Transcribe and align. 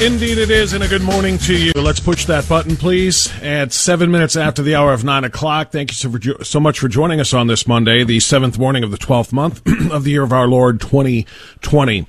Indeed, 0.00 0.38
it 0.38 0.50
is, 0.50 0.72
and 0.72 0.82
a 0.82 0.88
good 0.88 1.02
morning 1.02 1.36
to 1.40 1.54
you. 1.54 1.72
Let's 1.74 2.00
push 2.00 2.24
that 2.24 2.48
button, 2.48 2.74
please. 2.74 3.30
At 3.42 3.74
seven 3.74 4.10
minutes 4.10 4.34
after 4.34 4.62
the 4.62 4.74
hour 4.74 4.94
of 4.94 5.04
nine 5.04 5.24
o'clock, 5.24 5.72
thank 5.72 5.90
you 5.90 5.94
so, 5.94 6.10
for, 6.10 6.42
so 6.42 6.58
much 6.58 6.78
for 6.78 6.88
joining 6.88 7.20
us 7.20 7.34
on 7.34 7.48
this 7.48 7.66
Monday, 7.66 8.02
the 8.02 8.18
seventh 8.18 8.58
morning 8.58 8.82
of 8.82 8.92
the 8.92 8.96
12th 8.96 9.30
month 9.30 9.60
of 9.92 10.04
the 10.04 10.12
year 10.12 10.22
of 10.22 10.32
our 10.32 10.48
Lord 10.48 10.80
2020. 10.80 12.06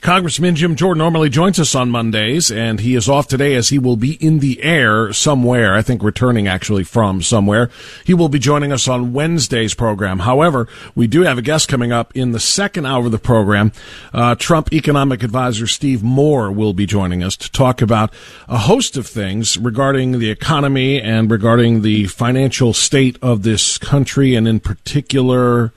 Congressman 0.00 0.56
Jim 0.56 0.76
Jordan 0.76 0.98
normally 0.98 1.28
joins 1.28 1.60
us 1.60 1.74
on 1.74 1.90
Mondays, 1.90 2.50
and 2.50 2.80
he 2.80 2.94
is 2.94 3.08
off 3.08 3.28
today 3.28 3.54
as 3.54 3.68
he 3.68 3.78
will 3.78 3.96
be 3.96 4.14
in 4.14 4.38
the 4.38 4.62
air 4.62 5.12
somewhere. 5.12 5.74
I 5.74 5.82
think 5.82 6.02
returning 6.02 6.48
actually 6.48 6.84
from 6.84 7.22
somewhere. 7.22 7.70
He 8.04 8.14
will 8.14 8.28
be 8.28 8.38
joining 8.38 8.72
us 8.72 8.88
on 8.88 9.12
Wednesday's 9.12 9.74
program. 9.74 10.20
However, 10.20 10.68
we 10.94 11.06
do 11.06 11.22
have 11.22 11.38
a 11.38 11.42
guest 11.42 11.68
coming 11.68 11.92
up 11.92 12.16
in 12.16 12.32
the 12.32 12.40
second 12.40 12.86
hour 12.86 13.06
of 13.06 13.12
the 13.12 13.18
program. 13.18 13.72
Uh, 14.12 14.34
Trump 14.34 14.72
economic 14.72 15.22
advisor 15.22 15.66
Steve 15.66 16.02
Moore 16.02 16.50
will 16.50 16.72
be 16.72 16.86
joining 16.86 17.22
us 17.22 17.36
to 17.36 17.50
talk 17.50 17.82
about 17.82 18.12
a 18.48 18.58
host 18.58 18.96
of 18.96 19.06
things 19.06 19.58
regarding 19.58 20.18
the 20.18 20.30
economy 20.30 21.00
and 21.00 21.30
regarding 21.30 21.82
the 21.82 22.06
financial 22.06 22.72
state 22.72 23.18
of 23.20 23.42
this 23.42 23.76
country, 23.78 24.34
and 24.34 24.48
in 24.48 24.60
particular, 24.60 25.72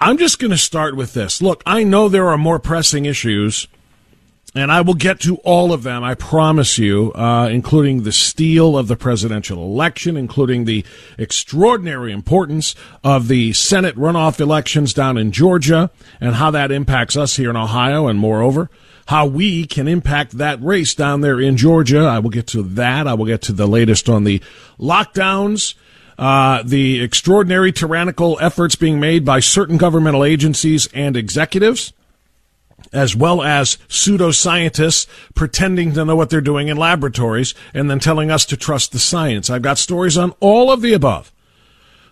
I'm 0.00 0.18
just 0.18 0.38
going 0.38 0.50
to 0.50 0.58
start 0.58 0.96
with 0.96 1.14
this. 1.14 1.40
Look, 1.40 1.62
I 1.64 1.84
know 1.84 2.08
there 2.08 2.28
are 2.28 2.38
more 2.38 2.58
pressing 2.58 3.06
issues, 3.06 3.68
and 4.54 4.70
I 4.70 4.80
will 4.82 4.94
get 4.94 5.20
to 5.20 5.36
all 5.38 5.72
of 5.72 5.82
them, 5.82 6.04
I 6.04 6.14
promise 6.14 6.78
you, 6.78 7.12
uh, 7.12 7.48
including 7.48 8.02
the 8.02 8.12
steal 8.12 8.76
of 8.76 8.88
the 8.88 8.96
presidential 8.96 9.58
election, 9.64 10.16
including 10.16 10.64
the 10.64 10.84
extraordinary 11.18 12.12
importance 12.12 12.74
of 13.02 13.28
the 13.28 13.52
Senate 13.52 13.96
runoff 13.96 14.40
elections 14.40 14.94
down 14.94 15.16
in 15.16 15.32
Georgia, 15.32 15.90
and 16.20 16.36
how 16.36 16.50
that 16.50 16.70
impacts 16.70 17.16
us 17.16 17.36
here 17.36 17.50
in 17.50 17.56
Ohio, 17.56 18.06
and 18.06 18.18
moreover, 18.18 18.70
how 19.06 19.26
we 19.26 19.66
can 19.66 19.86
impact 19.86 20.32
that 20.38 20.62
race 20.62 20.94
down 20.94 21.20
there 21.20 21.40
in 21.40 21.56
Georgia. 21.56 22.00
I 22.00 22.18
will 22.18 22.30
get 22.30 22.46
to 22.48 22.62
that. 22.62 23.06
I 23.06 23.14
will 23.14 23.26
get 23.26 23.42
to 23.42 23.52
the 23.52 23.66
latest 23.66 24.08
on 24.08 24.24
the 24.24 24.40
lockdowns 24.78 25.74
uh, 26.18 26.62
the 26.64 27.02
extraordinary 27.02 27.72
tyrannical 27.72 28.38
efforts 28.40 28.76
being 28.76 29.00
made 29.00 29.24
by 29.24 29.40
certain 29.40 29.76
governmental 29.76 30.24
agencies 30.24 30.88
and 30.94 31.16
executives, 31.16 31.92
as 32.92 33.16
well 33.16 33.42
as 33.42 33.76
pseudoscientists 33.88 35.06
pretending 35.34 35.92
to 35.92 36.04
know 36.04 36.16
what 36.16 36.30
they're 36.30 36.40
doing 36.40 36.68
in 36.68 36.76
laboratories 36.76 37.54
and 37.72 37.90
then 37.90 37.98
telling 37.98 38.30
us 38.30 38.44
to 38.46 38.56
trust 38.56 38.92
the 38.92 38.98
science. 38.98 39.50
I've 39.50 39.62
got 39.62 39.78
stories 39.78 40.16
on 40.16 40.32
all 40.40 40.70
of 40.70 40.80
the 40.80 40.92
above. 40.92 41.32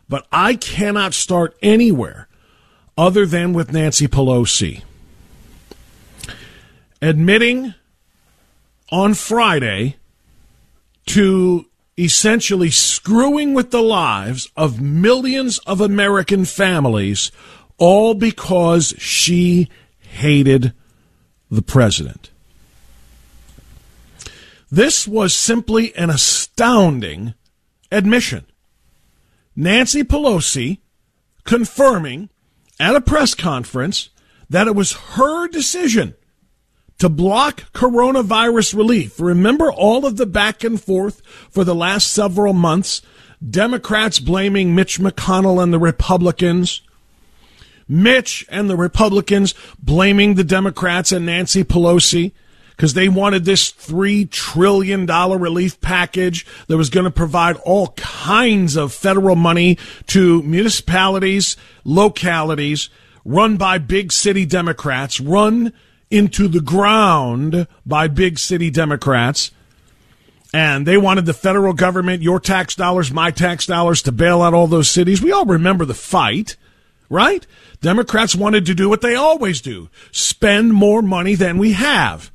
But 0.08 0.26
I 0.30 0.56
cannot 0.56 1.14
start 1.14 1.56
anywhere 1.62 2.28
other 2.98 3.24
than 3.24 3.52
with 3.52 3.72
Nancy 3.72 4.08
Pelosi 4.08 4.82
admitting 7.02 7.74
on 8.90 9.12
Friday 9.12 9.96
to 11.06 11.66
essentially 11.98 12.70
screwing 12.70 13.54
with 13.54 13.70
the 13.70 13.82
lives 13.82 14.48
of 14.56 14.80
millions 14.80 15.58
of 15.60 15.80
American 15.80 16.44
families, 16.44 17.30
all 17.78 18.14
because 18.14 18.94
she 18.98 19.68
hated 20.00 20.72
the 21.50 21.62
president. 21.62 22.30
This 24.70 25.06
was 25.06 25.34
simply 25.34 25.94
an 25.96 26.08
astounding 26.08 27.34
admission. 27.90 28.46
Nancy 29.54 30.02
Pelosi 30.02 30.78
confirming 31.44 32.30
at 32.80 32.96
a 32.96 33.00
press 33.02 33.34
conference 33.34 34.08
that 34.48 34.66
it 34.66 34.74
was 34.74 34.92
her 34.92 35.46
decision 35.48 36.14
to 37.02 37.08
block 37.08 37.64
coronavirus 37.72 38.76
relief. 38.76 39.18
Remember 39.18 39.72
all 39.72 40.06
of 40.06 40.18
the 40.18 40.24
back 40.24 40.62
and 40.62 40.80
forth 40.80 41.20
for 41.50 41.64
the 41.64 41.74
last 41.74 42.06
several 42.06 42.52
months? 42.52 43.02
Democrats 43.44 44.20
blaming 44.20 44.72
Mitch 44.72 45.00
McConnell 45.00 45.60
and 45.60 45.72
the 45.72 45.80
Republicans. 45.80 46.80
Mitch 47.88 48.46
and 48.48 48.70
the 48.70 48.76
Republicans 48.76 49.52
blaming 49.80 50.36
the 50.36 50.44
Democrats 50.44 51.10
and 51.10 51.26
Nancy 51.26 51.64
Pelosi 51.64 52.30
because 52.70 52.94
they 52.94 53.08
wanted 53.08 53.44
this 53.44 53.72
$3 53.72 54.30
trillion 54.30 55.04
relief 55.04 55.80
package 55.80 56.46
that 56.68 56.76
was 56.76 56.88
going 56.88 57.02
to 57.02 57.10
provide 57.10 57.56
all 57.64 57.88
kinds 57.96 58.76
of 58.76 58.92
federal 58.92 59.34
money 59.34 59.76
to 60.06 60.40
municipalities, 60.44 61.56
localities 61.82 62.90
run 63.24 63.56
by 63.56 63.78
big 63.78 64.12
city 64.12 64.46
Democrats, 64.46 65.18
run 65.18 65.72
into 66.12 66.46
the 66.46 66.60
ground 66.60 67.66
by 67.86 68.06
big 68.06 68.38
city 68.38 68.70
Democrats. 68.70 69.50
And 70.54 70.86
they 70.86 70.98
wanted 70.98 71.24
the 71.24 71.32
federal 71.32 71.72
government, 71.72 72.22
your 72.22 72.38
tax 72.38 72.76
dollars, 72.76 73.10
my 73.10 73.30
tax 73.30 73.66
dollars, 73.66 74.02
to 74.02 74.12
bail 74.12 74.42
out 74.42 74.52
all 74.52 74.66
those 74.66 74.90
cities. 74.90 75.22
We 75.22 75.32
all 75.32 75.46
remember 75.46 75.86
the 75.86 75.94
fight, 75.94 76.56
right? 77.08 77.46
Democrats 77.80 78.34
wanted 78.34 78.66
to 78.66 78.74
do 78.74 78.90
what 78.90 79.00
they 79.00 79.14
always 79.14 79.62
do 79.62 79.88
spend 80.10 80.74
more 80.74 81.00
money 81.00 81.34
than 81.34 81.56
we 81.56 81.72
have. 81.72 82.30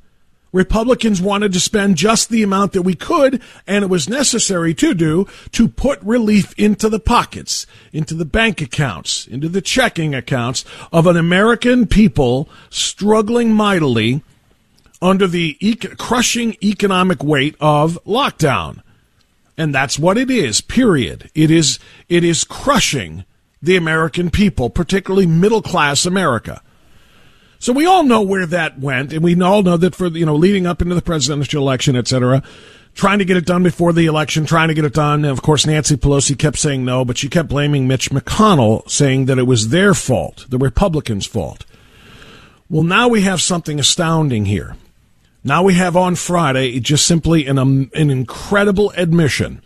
Republicans 0.52 1.20
wanted 1.20 1.52
to 1.52 1.60
spend 1.60 1.96
just 1.96 2.30
the 2.30 2.42
amount 2.42 2.72
that 2.72 2.82
we 2.82 2.94
could, 2.94 3.42
and 3.66 3.84
it 3.84 3.90
was 3.90 4.08
necessary 4.08 4.72
to 4.74 4.94
do 4.94 5.26
to 5.52 5.68
put 5.68 6.00
relief 6.02 6.54
into 6.56 6.88
the 6.88 7.00
pockets, 7.00 7.66
into 7.92 8.14
the 8.14 8.24
bank 8.24 8.60
accounts, 8.60 9.26
into 9.26 9.48
the 9.48 9.60
checking 9.60 10.14
accounts 10.14 10.64
of 10.92 11.06
an 11.06 11.16
American 11.16 11.86
people 11.86 12.48
struggling 12.70 13.52
mightily 13.52 14.22
under 15.02 15.26
the 15.26 15.54
crushing 15.98 16.56
economic 16.62 17.22
weight 17.22 17.54
of 17.60 17.98
lockdown. 18.04 18.82
And 19.56 19.74
that's 19.74 19.98
what 19.98 20.16
it 20.16 20.30
is, 20.30 20.60
period. 20.60 21.30
It 21.34 21.50
is, 21.50 21.78
it 22.08 22.24
is 22.24 22.44
crushing 22.44 23.24
the 23.60 23.76
American 23.76 24.30
people, 24.30 24.70
particularly 24.70 25.26
middle 25.26 25.62
class 25.62 26.06
America. 26.06 26.62
So 27.60 27.72
we 27.72 27.86
all 27.86 28.04
know 28.04 28.22
where 28.22 28.46
that 28.46 28.78
went, 28.78 29.12
and 29.12 29.22
we 29.22 29.40
all 29.40 29.62
know 29.62 29.76
that 29.76 29.94
for 29.94 30.08
you 30.08 30.26
know 30.26 30.36
leading 30.36 30.66
up 30.66 30.80
into 30.80 30.94
the 30.94 31.02
presidential 31.02 31.62
election, 31.62 31.96
et 31.96 32.06
cetera, 32.06 32.42
trying 32.94 33.18
to 33.18 33.24
get 33.24 33.36
it 33.36 33.46
done 33.46 33.62
before 33.62 33.92
the 33.92 34.06
election, 34.06 34.46
trying 34.46 34.68
to 34.68 34.74
get 34.74 34.84
it 34.84 34.94
done. 34.94 35.24
And 35.24 35.32
of 35.32 35.42
course, 35.42 35.66
Nancy 35.66 35.96
Pelosi 35.96 36.38
kept 36.38 36.58
saying 36.58 36.84
no, 36.84 37.04
but 37.04 37.18
she 37.18 37.28
kept 37.28 37.48
blaming 37.48 37.88
Mitch 37.88 38.10
McConnell, 38.10 38.88
saying 38.88 39.26
that 39.26 39.38
it 39.38 39.46
was 39.46 39.68
their 39.68 39.92
fault, 39.94 40.46
the 40.48 40.58
Republicans' 40.58 41.26
fault. 41.26 41.66
Well, 42.70 42.84
now 42.84 43.08
we 43.08 43.22
have 43.22 43.40
something 43.40 43.80
astounding 43.80 44.44
here. 44.44 44.76
Now 45.42 45.62
we 45.62 45.74
have 45.74 45.96
on 45.96 46.14
Friday 46.14 46.78
just 46.80 47.06
simply 47.06 47.46
an 47.46 47.58
um, 47.58 47.90
an 47.94 48.10
incredible 48.10 48.92
admission 48.96 49.62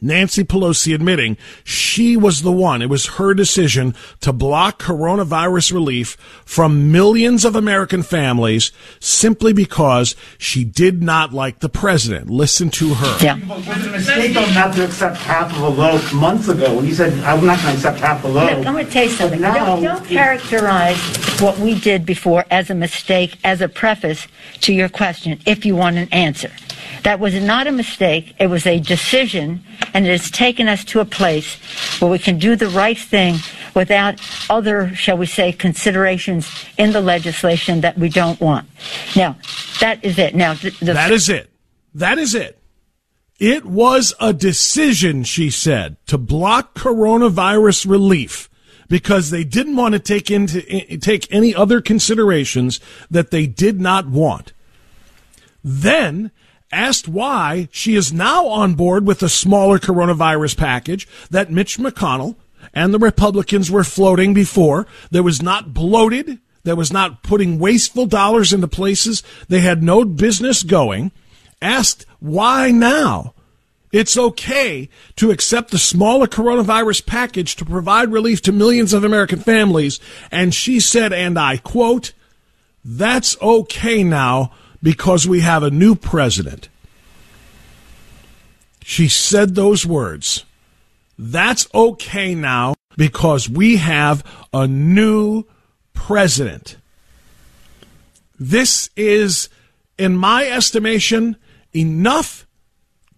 Nancy 0.00 0.44
Pelosi 0.44 0.94
admitting 0.94 1.36
she 1.64 2.16
was 2.16 2.42
the 2.42 2.52
one. 2.52 2.82
It 2.82 2.88
was 2.88 3.06
her 3.16 3.34
decision 3.34 3.94
to 4.20 4.32
block 4.32 4.82
coronavirus 4.82 5.72
relief 5.72 6.16
from 6.44 6.92
millions 6.92 7.44
of 7.44 7.56
American 7.56 8.02
families 8.02 8.72
simply 9.00 9.52
because 9.52 10.14
she 10.38 10.64
did 10.64 11.02
not 11.02 11.32
like 11.32 11.60
the 11.60 11.68
president. 11.68 12.30
Listen 12.30 12.70
to 12.70 12.94
her. 12.94 13.24
Yeah. 13.24 13.38
It 13.38 13.46
was 13.46 13.86
a 13.86 13.90
mistake 13.90 14.36
on 14.36 14.54
not 14.54 14.74
to 14.74 14.84
accept 14.84 15.16
half 15.18 15.54
of 15.54 15.62
a 15.62 15.68
loaf 15.68 16.12
months 16.12 16.48
ago 16.48 16.76
when 16.76 16.86
you 16.86 16.94
said, 16.94 17.12
I'm 17.24 17.44
not 17.44 17.60
going 17.62 17.72
to 17.72 17.74
accept 17.74 18.00
half 18.00 18.24
a 18.24 18.28
loaf. 18.28 18.58
Look, 18.58 18.66
I'm 18.66 18.72
going 18.74 18.86
to 18.86 18.92
tell 18.92 19.04
you 19.04 19.10
something. 19.10 19.40
Now, 19.40 19.54
don't, 19.54 19.82
don't 19.82 20.04
characterize 20.06 20.98
what 21.40 21.58
we 21.58 21.78
did 21.78 22.04
before 22.04 22.44
as 22.50 22.70
a 22.70 22.74
mistake 22.74 23.38
as 23.44 23.60
a 23.60 23.68
preface 23.68 24.26
to 24.60 24.72
your 24.72 24.88
question 24.88 25.40
if 25.46 25.64
you 25.64 25.76
want 25.76 25.96
an 25.96 26.08
answer. 26.12 26.50
That 27.04 27.20
was 27.20 27.34
not 27.34 27.66
a 27.66 27.72
mistake. 27.72 28.34
It 28.38 28.48
was 28.48 28.66
a 28.66 28.80
decision, 28.80 29.64
and 29.94 30.06
it 30.06 30.10
has 30.10 30.30
taken 30.30 30.68
us 30.68 30.84
to 30.86 31.00
a 31.00 31.04
place 31.04 31.56
where 32.00 32.10
we 32.10 32.18
can 32.18 32.38
do 32.38 32.56
the 32.56 32.68
right 32.68 32.98
thing 32.98 33.36
without 33.74 34.20
other, 34.50 34.94
shall 34.94 35.16
we 35.16 35.26
say, 35.26 35.52
considerations 35.52 36.50
in 36.76 36.92
the 36.92 37.00
legislation 37.00 37.80
that 37.82 37.96
we 37.98 38.08
don't 38.08 38.40
want. 38.40 38.68
Now, 39.14 39.36
that 39.80 40.04
is 40.04 40.18
it. 40.18 40.34
Now, 40.34 40.54
the, 40.54 40.70
the 40.80 40.92
that 40.94 41.12
is 41.12 41.28
it. 41.28 41.50
That 41.94 42.18
is 42.18 42.34
it. 42.34 42.58
It 43.38 43.64
was 43.64 44.14
a 44.18 44.32
decision, 44.32 45.22
she 45.22 45.50
said, 45.50 45.96
to 46.06 46.18
block 46.18 46.74
coronavirus 46.74 47.88
relief 47.88 48.48
because 48.88 49.30
they 49.30 49.44
didn't 49.44 49.76
want 49.76 49.92
to 49.92 50.00
take 50.00 50.30
into 50.30 50.60
take 50.98 51.32
any 51.32 51.54
other 51.54 51.80
considerations 51.80 52.80
that 53.10 53.30
they 53.30 53.46
did 53.46 53.80
not 53.80 54.08
want. 54.08 54.52
Then 55.62 56.32
asked 56.70 57.08
why 57.08 57.68
she 57.70 57.94
is 57.94 58.12
now 58.12 58.46
on 58.46 58.74
board 58.74 59.06
with 59.06 59.22
a 59.22 59.28
smaller 59.28 59.78
coronavirus 59.78 60.56
package 60.56 61.08
that 61.30 61.50
Mitch 61.50 61.78
McConnell 61.78 62.36
and 62.74 62.92
the 62.92 62.98
Republicans 62.98 63.70
were 63.70 63.84
floating 63.84 64.34
before 64.34 64.86
that 65.10 65.22
was 65.22 65.42
not 65.42 65.72
bloated, 65.72 66.38
that 66.64 66.76
was 66.76 66.92
not 66.92 67.22
putting 67.22 67.58
wasteful 67.58 68.06
dollars 68.06 68.52
into 68.52 68.68
places 68.68 69.22
they 69.48 69.60
had 69.60 69.82
no 69.82 70.04
business 70.04 70.62
going, 70.62 71.10
asked 71.62 72.04
why 72.20 72.70
now 72.70 73.34
it's 73.90 74.18
okay 74.18 74.88
to 75.16 75.30
accept 75.30 75.70
the 75.70 75.78
smaller 75.78 76.26
coronavirus 76.26 77.06
package 77.06 77.56
to 77.56 77.64
provide 77.64 78.12
relief 78.12 78.42
to 78.42 78.52
millions 78.52 78.92
of 78.92 79.02
American 79.02 79.38
families. 79.38 79.98
And 80.30 80.54
she 80.54 80.78
said, 80.78 81.12
and 81.12 81.38
I 81.38 81.56
quote, 81.56 82.12
that's 82.84 83.40
okay 83.40 84.04
now 84.04 84.52
because 84.82 85.26
we 85.26 85.40
have 85.40 85.62
a 85.62 85.70
new 85.70 85.94
president. 85.94 86.68
She 88.84 89.08
said 89.08 89.54
those 89.54 89.84
words. 89.84 90.44
That's 91.18 91.68
okay 91.74 92.34
now 92.34 92.74
because 92.96 93.48
we 93.48 93.76
have 93.76 94.24
a 94.52 94.66
new 94.66 95.44
president. 95.92 96.76
This 98.38 98.88
is, 98.96 99.48
in 99.98 100.16
my 100.16 100.46
estimation, 100.46 101.36
enough 101.74 102.46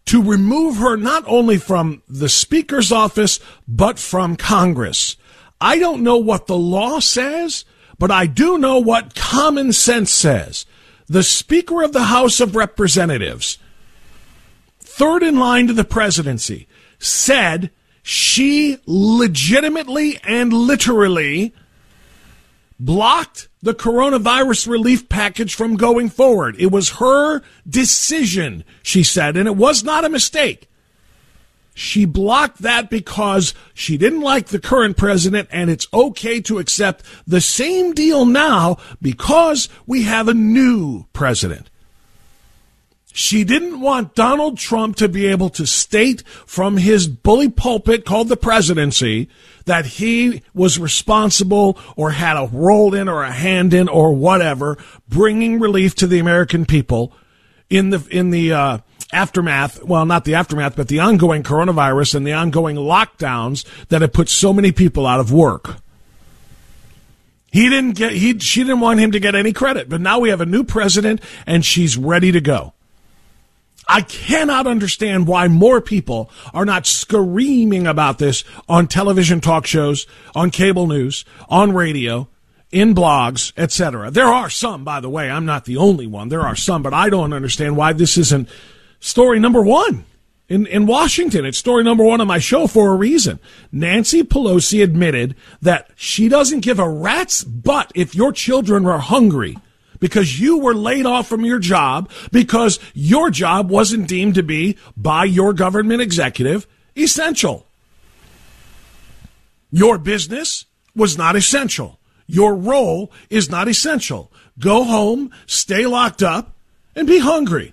to 0.07 0.23
remove 0.23 0.79
her 0.79 0.97
not 0.97 1.25
only 1.27 1.59
from 1.59 2.03
the 2.09 2.29
Speaker's 2.29 2.91
office, 2.91 3.39
but 3.69 3.99
from 3.99 4.35
Congress. 4.35 5.17
I 5.61 5.79
don't 5.79 6.03
know 6.03 6.17
what 6.17 6.47
the 6.47 6.57
law 6.57 7.01
says, 7.01 7.65
but 7.99 8.11
I 8.11 8.27
do 8.27 8.59
know 8.59 8.79
what 8.79 9.15
common 9.15 9.73
sense 9.73 10.11
says 10.11 10.67
the 11.11 11.25
Speaker 11.25 11.83
of 11.83 11.93
the 11.93 12.05
House 12.05 12.39
of 12.39 12.55
Representatives, 12.55 13.59
third 14.79 15.25
in 15.25 15.41
line 15.41 15.67
to 15.67 15.73
the 15.73 15.83
presidency, 15.83 16.69
said 17.01 17.73
she 18.01 18.79
legitimately 18.87 20.21
and 20.23 20.53
literally 20.53 21.53
blocked 22.79 23.49
the 23.61 23.75
coronavirus 23.75 24.69
relief 24.69 25.09
package 25.09 25.53
from 25.53 25.77
going 25.77 26.09
forward. 26.09 26.55
It 26.61 26.71
was 26.71 26.91
her 27.01 27.43
decision, 27.69 28.63
she 28.81 29.03
said, 29.03 29.37
and 29.37 29.49
it 29.49 29.57
was 29.57 29.83
not 29.83 30.05
a 30.05 30.09
mistake. 30.09 30.70
She 31.81 32.05
blocked 32.05 32.59
that 32.59 32.91
because 32.91 33.55
she 33.73 33.97
didn't 33.97 34.21
like 34.21 34.49
the 34.49 34.59
current 34.59 34.99
president, 34.99 35.49
and 35.51 35.71
it's 35.71 35.89
okay 35.95 36.39
to 36.43 36.59
accept 36.59 37.03
the 37.27 37.41
same 37.41 37.95
deal 37.95 38.27
now 38.27 38.77
because 39.01 39.71
we 39.87 40.03
have 40.03 40.29
a 40.29 40.35
new 40.35 41.07
president. 41.15 41.71
She 43.15 43.45
didn't 43.45 43.81
want 43.81 44.15
Donald 44.15 44.59
Trump 44.59 44.97
to 44.97 45.09
be 45.09 45.27
able 45.29 45.49
to 45.49 45.67
state 45.67 46.23
from 46.45 46.77
his 46.77 47.09
bully 47.09 47.49
pulpit 47.49 48.05
called 48.05 48.29
the 48.29 48.37
presidency 48.37 49.31
that 49.65 49.87
he 49.87 50.43
was 50.53 50.79
responsible 50.79 51.79
or 51.97 52.11
had 52.11 52.37
a 52.37 52.51
role 52.53 52.95
in 52.95 53.09
or 53.09 53.23
a 53.23 53.33
hand 53.33 53.73
in 53.73 53.89
or 53.89 54.13
whatever 54.13 54.77
bringing 55.09 55.59
relief 55.59 55.95
to 55.95 56.07
the 56.07 56.19
American 56.19 56.67
people 56.67 57.15
in 57.71 57.89
the 57.89 58.07
in 58.11 58.29
the 58.29 58.53
uh, 58.53 58.79
aftermath, 59.13 59.83
well, 59.83 60.07
not 60.07 60.25
the 60.25 60.35
aftermath, 60.35 60.77
but 60.77 60.89
the 60.89 61.01
ongoing 61.01 61.43
coronavirus 61.43 62.15
and 62.17 62.27
the 62.27 62.33
ongoing 62.33 62.77
lockdowns 62.77 63.65
that 63.89 64.03
have 64.03 64.13
put 64.13 64.29
so 64.29 64.53
many 64.53 64.73
people 64.73 65.07
out 65.07 65.21
of 65.21 65.33
work. 65.33 65.77
He 67.53 67.69
didn't 67.69 67.93
get, 67.93 68.13
he, 68.13 68.39
she 68.39 68.61
didn't 68.61 68.81
want 68.81 69.01
him 69.01 69.13
to 69.13 69.21
get 69.21 69.35
any 69.35 69.53
credit, 69.53 69.89
but 69.89 70.01
now 70.01 70.21
we 70.21 70.29
have 70.29 70.41
a 70.41 70.47
new 70.47 70.63
president 70.63 71.21
and 71.47 71.65
she's 71.65 71.97
ready 71.97 72.31
to 72.33 72.41
go. 72.41 72.75
I 73.89 74.03
cannot 74.03 74.69
understand 74.69 75.27
why 75.27 75.49
more 75.49 75.81
people 75.81 76.31
are 76.55 76.65
not 76.65 76.87
screaming 76.87 77.89
about 77.89 78.19
this 78.19 78.45
on 78.69 78.87
television 78.87 79.41
talk 79.41 79.67
shows, 79.67 80.07
on 80.33 80.51
cable 80.51 80.87
news, 80.87 81.25
on 81.49 81.73
radio, 81.73 82.29
in 82.71 82.95
blogs, 82.95 83.53
etc. 83.57 84.13
There 84.13 84.29
are 84.29 84.49
some, 84.49 84.85
by 84.85 85.01
the 85.01 85.11
way. 85.11 85.29
I'm 85.29 85.45
not 85.45 85.65
the 85.65 85.77
only 85.77 86.07
one. 86.07 86.29
There 86.29 86.43
are 86.43 86.55
some, 86.55 86.85
but 86.85 86.95
I 86.95 87.11
don't 87.11 87.33
understand 87.33 87.77
why 87.77 87.93
this 87.93 88.17
isn't 88.17 88.49
story 89.01 89.41
number 89.41 89.63
one 89.63 90.05
in, 90.49 90.67
in 90.67 90.87
Washington. 90.87 91.45
It's 91.47 91.59
story 91.59 91.83
number 91.83 92.05
one 92.05 92.21
on 92.21 92.27
my 92.27 92.39
show 92.39 92.67
for 92.67 92.91
a 92.91 92.97
reason. 92.97 93.39
Nancy 93.73 94.23
Pelosi 94.23 94.83
admitted 94.83 95.35
that 95.63 95.91
she 95.97 96.29
doesn't 96.29 96.61
give 96.61 96.79
a 96.79 96.89
rat's 96.89 97.43
butt 97.43 97.91
if 97.95 98.15
your 98.15 98.33
children 98.33 98.87
are 98.87 98.99
hungry 98.99 99.57
because 100.01 100.41
you 100.41 100.59
were 100.59 100.75
laid 100.75 101.07
off 101.07 101.29
from 101.29 101.45
your 101.45 101.59
job 101.59 102.11
because 102.33 102.79
your 102.95 103.31
job 103.31 103.71
wasn't 103.71 104.09
deemed 104.09 104.35
to 104.35 104.43
be 104.43 104.77
by 104.97 105.25
your 105.25 105.53
government 105.53 106.03
executive 106.03 106.67
essential. 106.97 107.67
Your 109.71 109.99
business 109.99 110.67
was 110.97 111.17
not 111.17 111.37
essential. 111.37 111.99
Your 112.27 112.55
role 112.55 113.13
is 113.29 113.51
not 113.51 113.69
essential. 113.69 114.33
Go 114.59 114.85
home, 114.85 115.31
stay 115.47 115.87
locked 115.87 116.23
up, 116.23 116.53
and 116.97 117.07
be 117.07 117.19
hungry. 117.19 117.73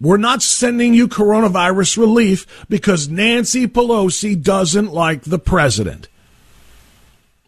We're 0.00 0.16
not 0.16 0.42
sending 0.42 0.94
you 0.94 1.08
coronavirus 1.08 1.98
relief 1.98 2.64
because 2.68 3.08
Nancy 3.08 3.66
Pelosi 3.66 4.40
doesn't 4.40 4.92
like 4.92 5.22
the 5.22 5.38
president. 5.38 6.08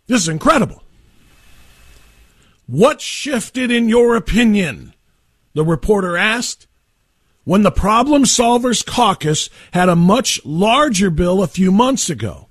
This 0.07 0.23
is 0.23 0.29
incredible. 0.29 0.83
What 2.67 3.01
shifted 3.01 3.71
in 3.71 3.89
your 3.89 4.17
opinion? 4.17 4.93
The 5.55 5.65
reporter 5.65 6.17
asked. 6.17 6.67
When 7.45 7.63
the 7.63 7.73
Problem 7.73 8.25
Solvers 8.25 8.87
Caucus 8.87 9.51
had 9.73 9.89
a 9.89 9.97
much 9.97 10.41
larger 10.45 11.11
bill 11.11 11.43
a 11.43 11.49
few 11.49 11.73
months 11.73 12.09
ago. 12.09 12.49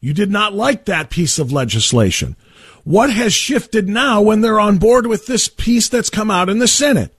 You 0.00 0.14
did 0.14 0.30
not 0.30 0.54
like 0.54 0.86
that 0.86 1.10
piece 1.10 1.38
of 1.38 1.52
legislation. 1.52 2.36
What 2.84 3.10
has 3.10 3.34
shifted 3.34 3.88
now 3.88 4.22
when 4.22 4.40
they're 4.40 4.58
on 4.58 4.78
board 4.78 5.06
with 5.06 5.26
this 5.26 5.48
piece 5.48 5.88
that's 5.88 6.10
come 6.10 6.30
out 6.30 6.48
in 6.48 6.58
the 6.58 6.66
Senate? 6.66 7.14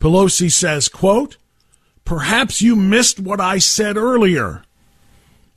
Pelosi 0.00 0.50
says, 0.50 0.88
quote, 0.88 1.36
perhaps 2.04 2.62
you 2.62 2.76
missed 2.76 3.18
what 3.18 3.40
I 3.40 3.58
said 3.58 3.96
earlier. 3.96 4.62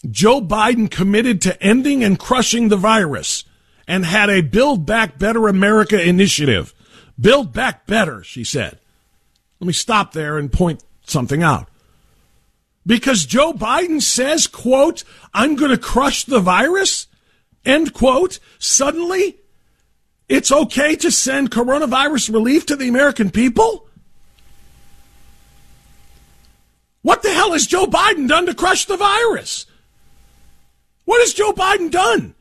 Joe 0.10 0.41
Biden 0.41 0.89
committed 0.89 1.41
to 1.41 1.62
ending 1.62 2.03
and 2.03 2.17
crushing 2.17 2.69
the 2.69 2.77
virus 2.77 3.43
and 3.88 4.05
had 4.05 4.29
a 4.29 4.41
Build 4.41 4.86
Back 4.86 5.19
Better 5.19 5.48
America 5.48 6.01
initiative. 6.01 6.74
Build 7.19 7.53
back 7.53 7.86
better, 7.86 8.24
she 8.24 8.43
said. 8.43 8.79
Let 9.60 9.67
me 9.67 9.74
stop 9.74 10.13
there 10.13 10.39
and 10.39 10.51
point 10.51 10.83
something 11.05 11.43
out. 11.43 11.67
Because 12.86 13.25
Joe 13.27 13.53
Biden 13.53 14.01
says, 14.01 14.48
quote, 14.48 15.03
I'm 15.33 15.55
going 15.55 15.69
to 15.69 15.77
crush 15.77 16.24
the 16.24 16.39
virus, 16.39 17.05
end 17.63 17.93
quote, 17.93 18.39
suddenly 18.57 19.38
it's 20.27 20.51
okay 20.51 20.95
to 20.95 21.12
send 21.12 21.51
coronavirus 21.51 22.33
relief 22.33 22.65
to 22.67 22.75
the 22.75 22.88
American 22.88 23.29
people? 23.29 23.88
What 27.01 27.24
the 27.24 27.31
hell 27.31 27.53
has 27.53 27.67
Joe 27.67 27.86
Biden 27.86 28.27
done 28.27 28.46
to 28.46 28.53
crush 28.53 28.86
the 28.86 28.98
virus? 28.98 29.65
What 31.05 31.22
has 31.22 31.34
Joe 31.34 31.51
Biden 31.51 31.89
done? 31.89 32.36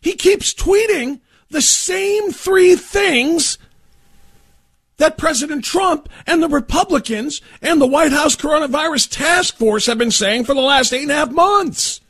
He 0.00 0.14
keeps 0.14 0.54
tweeting 0.54 1.20
the 1.50 1.62
same 1.62 2.32
three 2.32 2.76
things 2.76 3.58
that 4.96 5.18
President 5.18 5.64
Trump 5.64 6.08
and 6.26 6.42
the 6.42 6.48
Republicans 6.48 7.42
and 7.60 7.80
the 7.80 7.86
White 7.86 8.12
House 8.12 8.34
Coronavirus 8.34 9.10
Task 9.10 9.56
Force 9.56 9.86
have 9.86 9.98
been 9.98 10.10
saying 10.10 10.44
for 10.44 10.54
the 10.54 10.60
last 10.60 10.92
eight 10.92 11.02
and 11.02 11.10
a 11.10 11.14
half 11.14 11.30
months. 11.30 12.00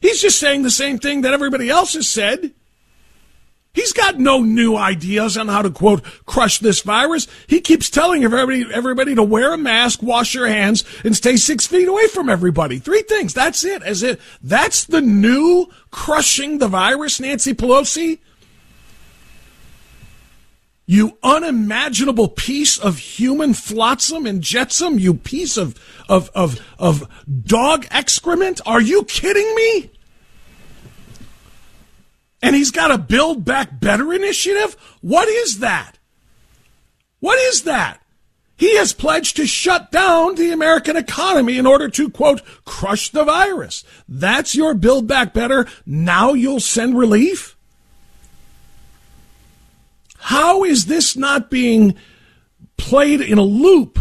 He's 0.00 0.20
just 0.20 0.38
saying 0.38 0.62
the 0.62 0.70
same 0.70 0.98
thing 0.98 1.22
that 1.22 1.32
everybody 1.32 1.68
else 1.68 1.94
has 1.94 2.08
said. 2.08 2.52
He's 3.74 3.94
got 3.94 4.18
no 4.18 4.40
new 4.40 4.76
ideas 4.76 5.38
on 5.38 5.48
how 5.48 5.62
to 5.62 5.70
quote 5.70 6.04
crush 6.26 6.58
this 6.58 6.82
virus. 6.82 7.26
He 7.46 7.60
keeps 7.60 7.88
telling 7.88 8.22
everybody 8.22 8.66
everybody 8.72 9.14
to 9.14 9.22
wear 9.22 9.54
a 9.54 9.58
mask, 9.58 10.02
wash 10.02 10.34
your 10.34 10.46
hands, 10.46 10.84
and 11.04 11.16
stay 11.16 11.36
six 11.36 11.66
feet 11.66 11.88
away 11.88 12.06
from 12.08 12.28
everybody. 12.28 12.78
Three 12.78 13.02
things. 13.02 13.32
That's 13.32 13.64
it. 13.64 13.82
As 13.82 14.02
it 14.02 14.20
that's 14.42 14.84
the 14.84 15.00
new 15.00 15.70
crushing 15.90 16.58
the 16.58 16.68
virus, 16.68 17.18
Nancy 17.18 17.54
Pelosi. 17.54 18.18
You 20.84 21.16
unimaginable 21.22 22.28
piece 22.28 22.76
of 22.76 22.98
human 22.98 23.54
flotsam 23.54 24.26
and 24.26 24.42
jetsam, 24.42 24.98
you 24.98 25.14
piece 25.14 25.56
of, 25.56 25.80
of, 26.08 26.28
of, 26.34 26.60
of 26.78 27.08
dog 27.44 27.86
excrement. 27.90 28.60
Are 28.66 28.80
you 28.80 29.04
kidding 29.04 29.54
me? 29.54 29.90
And 32.42 32.56
he's 32.56 32.72
got 32.72 32.90
a 32.90 32.98
Build 32.98 33.44
Back 33.44 33.80
Better 33.80 34.12
initiative? 34.12 34.76
What 35.00 35.28
is 35.28 35.60
that? 35.60 35.98
What 37.20 37.38
is 37.38 37.62
that? 37.62 38.02
He 38.56 38.76
has 38.76 38.92
pledged 38.92 39.36
to 39.36 39.46
shut 39.46 39.90
down 39.90 40.34
the 40.34 40.50
American 40.50 40.96
economy 40.96 41.56
in 41.56 41.66
order 41.66 41.88
to, 41.88 42.10
quote, 42.10 42.42
crush 42.64 43.10
the 43.10 43.24
virus. 43.24 43.84
That's 44.08 44.54
your 44.54 44.74
Build 44.74 45.06
Back 45.06 45.32
Better. 45.32 45.66
Now 45.86 46.32
you'll 46.32 46.60
send 46.60 46.98
relief? 46.98 47.56
How 50.18 50.62
is 50.62 50.86
this 50.86 51.16
not 51.16 51.50
being 51.50 51.96
played 52.76 53.20
in 53.20 53.38
a 53.38 53.42
loop 53.42 53.98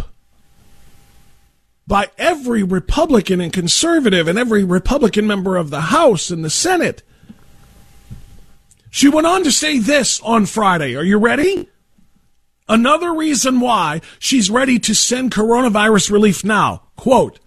by 1.88 2.10
every 2.18 2.62
Republican 2.62 3.42
and 3.42 3.52
conservative 3.52 4.28
and 4.28 4.38
every 4.38 4.64
Republican 4.64 5.26
member 5.26 5.58
of 5.58 5.72
the 5.72 5.82
House 5.82 6.30
and 6.30 6.46
the 6.46 6.50
Senate? 6.52 7.02
She 8.92 9.08
went 9.08 9.26
on 9.26 9.44
to 9.46 9.52
say 9.52 9.80
this 9.80 10.20
on 10.22 10.46
Friday. 10.46 10.96
Are 10.96 11.04
you 11.04 11.18
ready? 11.18 11.70
Another 12.68 13.14
reason 13.14 13.60
why 13.62 14.02
she's 14.20 14.52
ready 14.52 14.78
to 14.80 14.94
send 14.94 15.32
coronavirus 15.32 16.12
relief 16.12 16.44
now. 16.44 16.84
Quote, 16.98 17.40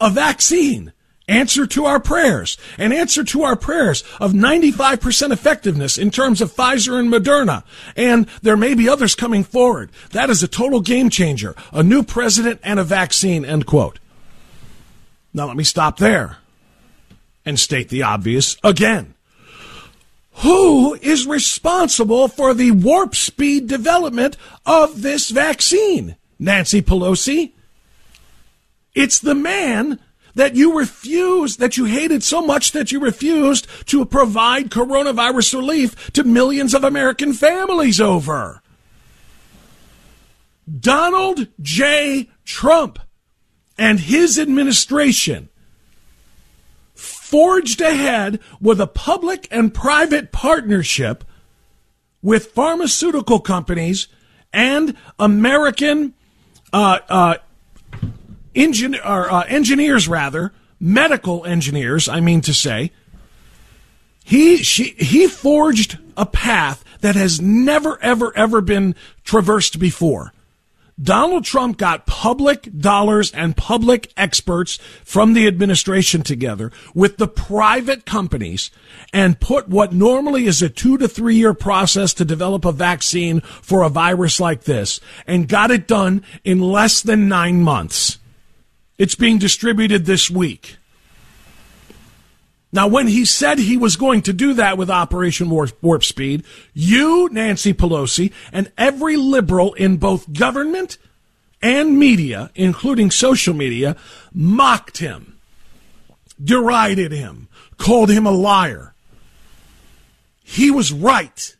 a 0.00 0.10
vaccine 0.10 0.92
answer 1.26 1.66
to 1.66 1.86
our 1.86 1.98
prayers, 1.98 2.56
an 2.78 2.92
answer 2.92 3.24
to 3.24 3.42
our 3.42 3.56
prayers 3.56 4.04
of 4.20 4.32
95% 4.32 5.32
effectiveness 5.32 5.98
in 5.98 6.10
terms 6.10 6.40
of 6.40 6.52
Pfizer 6.52 6.98
and 6.98 7.10
Moderna. 7.10 7.64
And 7.96 8.26
there 8.42 8.56
may 8.56 8.74
be 8.74 8.88
others 8.88 9.14
coming 9.14 9.44
forward. 9.44 9.90
That 10.10 10.30
is 10.30 10.42
a 10.42 10.48
total 10.48 10.80
game 10.80 11.10
changer. 11.10 11.54
A 11.72 11.82
new 11.82 12.02
president 12.02 12.60
and 12.62 12.78
a 12.78 12.84
vaccine, 12.84 13.44
end 13.44 13.66
quote. 13.66 13.98
Now 15.32 15.46
let 15.46 15.56
me 15.56 15.64
stop 15.64 15.98
there 15.98 16.38
and 17.44 17.58
state 17.58 17.88
the 17.88 18.02
obvious 18.02 18.56
again. 18.62 19.14
Who 20.38 20.94
is 20.94 21.26
responsible 21.26 22.28
for 22.28 22.54
the 22.54 22.70
warp 22.70 23.16
speed 23.16 23.66
development 23.66 24.36
of 24.64 25.02
this 25.02 25.30
vaccine? 25.30 26.16
Nancy 26.38 26.80
Pelosi. 26.80 27.52
It's 28.94 29.18
the 29.18 29.34
man 29.34 29.98
that 30.36 30.54
you 30.54 30.78
refused, 30.78 31.58
that 31.58 31.76
you 31.76 31.86
hated 31.86 32.22
so 32.22 32.40
much 32.40 32.70
that 32.70 32.92
you 32.92 33.00
refused 33.00 33.66
to 33.86 34.04
provide 34.04 34.70
coronavirus 34.70 35.54
relief 35.54 36.12
to 36.12 36.22
millions 36.22 36.72
of 36.72 36.84
American 36.84 37.32
families 37.32 38.00
over. 38.00 38.62
Donald 40.78 41.48
J. 41.60 42.30
Trump 42.44 43.00
and 43.76 43.98
his 43.98 44.38
administration 44.38 45.48
forged 47.28 47.82
ahead 47.82 48.40
with 48.58 48.80
a 48.80 48.86
public 48.86 49.46
and 49.50 49.74
private 49.74 50.32
partnership 50.32 51.24
with 52.22 52.52
pharmaceutical 52.52 53.38
companies 53.38 54.08
and 54.50 54.96
American 55.18 56.14
uh, 56.72 56.98
uh, 57.08 57.34
engin- 58.54 58.98
or, 59.04 59.30
uh, 59.30 59.42
engineers, 59.42 60.08
rather, 60.08 60.54
medical 60.80 61.44
engineers, 61.44 62.08
I 62.08 62.20
mean 62.20 62.40
to 62.42 62.54
say, 62.54 62.92
he, 64.24 64.58
she, 64.58 64.94
he 64.98 65.26
forged 65.26 65.98
a 66.16 66.24
path 66.24 66.82
that 67.02 67.14
has 67.14 67.42
never, 67.42 68.02
ever, 68.02 68.34
ever 68.36 68.62
been 68.62 68.94
traversed 69.22 69.78
before. 69.78 70.32
Donald 71.00 71.44
Trump 71.44 71.78
got 71.78 72.06
public 72.06 72.68
dollars 72.76 73.30
and 73.30 73.56
public 73.56 74.12
experts 74.16 74.78
from 75.04 75.32
the 75.32 75.46
administration 75.46 76.22
together 76.22 76.72
with 76.92 77.18
the 77.18 77.28
private 77.28 78.04
companies 78.04 78.70
and 79.12 79.38
put 79.38 79.68
what 79.68 79.92
normally 79.92 80.46
is 80.46 80.60
a 80.60 80.68
two 80.68 80.98
to 80.98 81.06
three 81.06 81.36
year 81.36 81.54
process 81.54 82.12
to 82.14 82.24
develop 82.24 82.64
a 82.64 82.72
vaccine 82.72 83.40
for 83.40 83.82
a 83.82 83.88
virus 83.88 84.40
like 84.40 84.64
this 84.64 85.00
and 85.26 85.48
got 85.48 85.70
it 85.70 85.86
done 85.86 86.24
in 86.42 86.58
less 86.58 87.00
than 87.00 87.28
nine 87.28 87.62
months. 87.62 88.18
It's 88.98 89.14
being 89.14 89.38
distributed 89.38 90.04
this 90.04 90.28
week. 90.28 90.77
Now, 92.70 92.86
when 92.86 93.08
he 93.08 93.24
said 93.24 93.58
he 93.58 93.78
was 93.78 93.96
going 93.96 94.22
to 94.22 94.32
do 94.32 94.54
that 94.54 94.76
with 94.76 94.90
Operation 94.90 95.48
Warp, 95.48 95.82
Warp, 95.82 96.04
Speed, 96.04 96.44
you, 96.74 97.28
Nancy 97.32 97.72
Pelosi, 97.72 98.32
and 98.52 98.70
every 98.76 99.16
liberal 99.16 99.72
in 99.74 99.96
both 99.96 100.32
government 100.32 100.98
and 101.62 101.98
media, 101.98 102.50
including 102.54 103.10
social 103.10 103.54
media, 103.54 103.96
mocked 104.34 104.98
him, 104.98 105.38
derided 106.42 107.10
him, 107.10 107.48
called 107.78 108.10
him 108.10 108.26
a 108.26 108.30
liar. 108.30 108.94
He 110.44 110.70
was 110.70 110.92
right. 110.92 111.56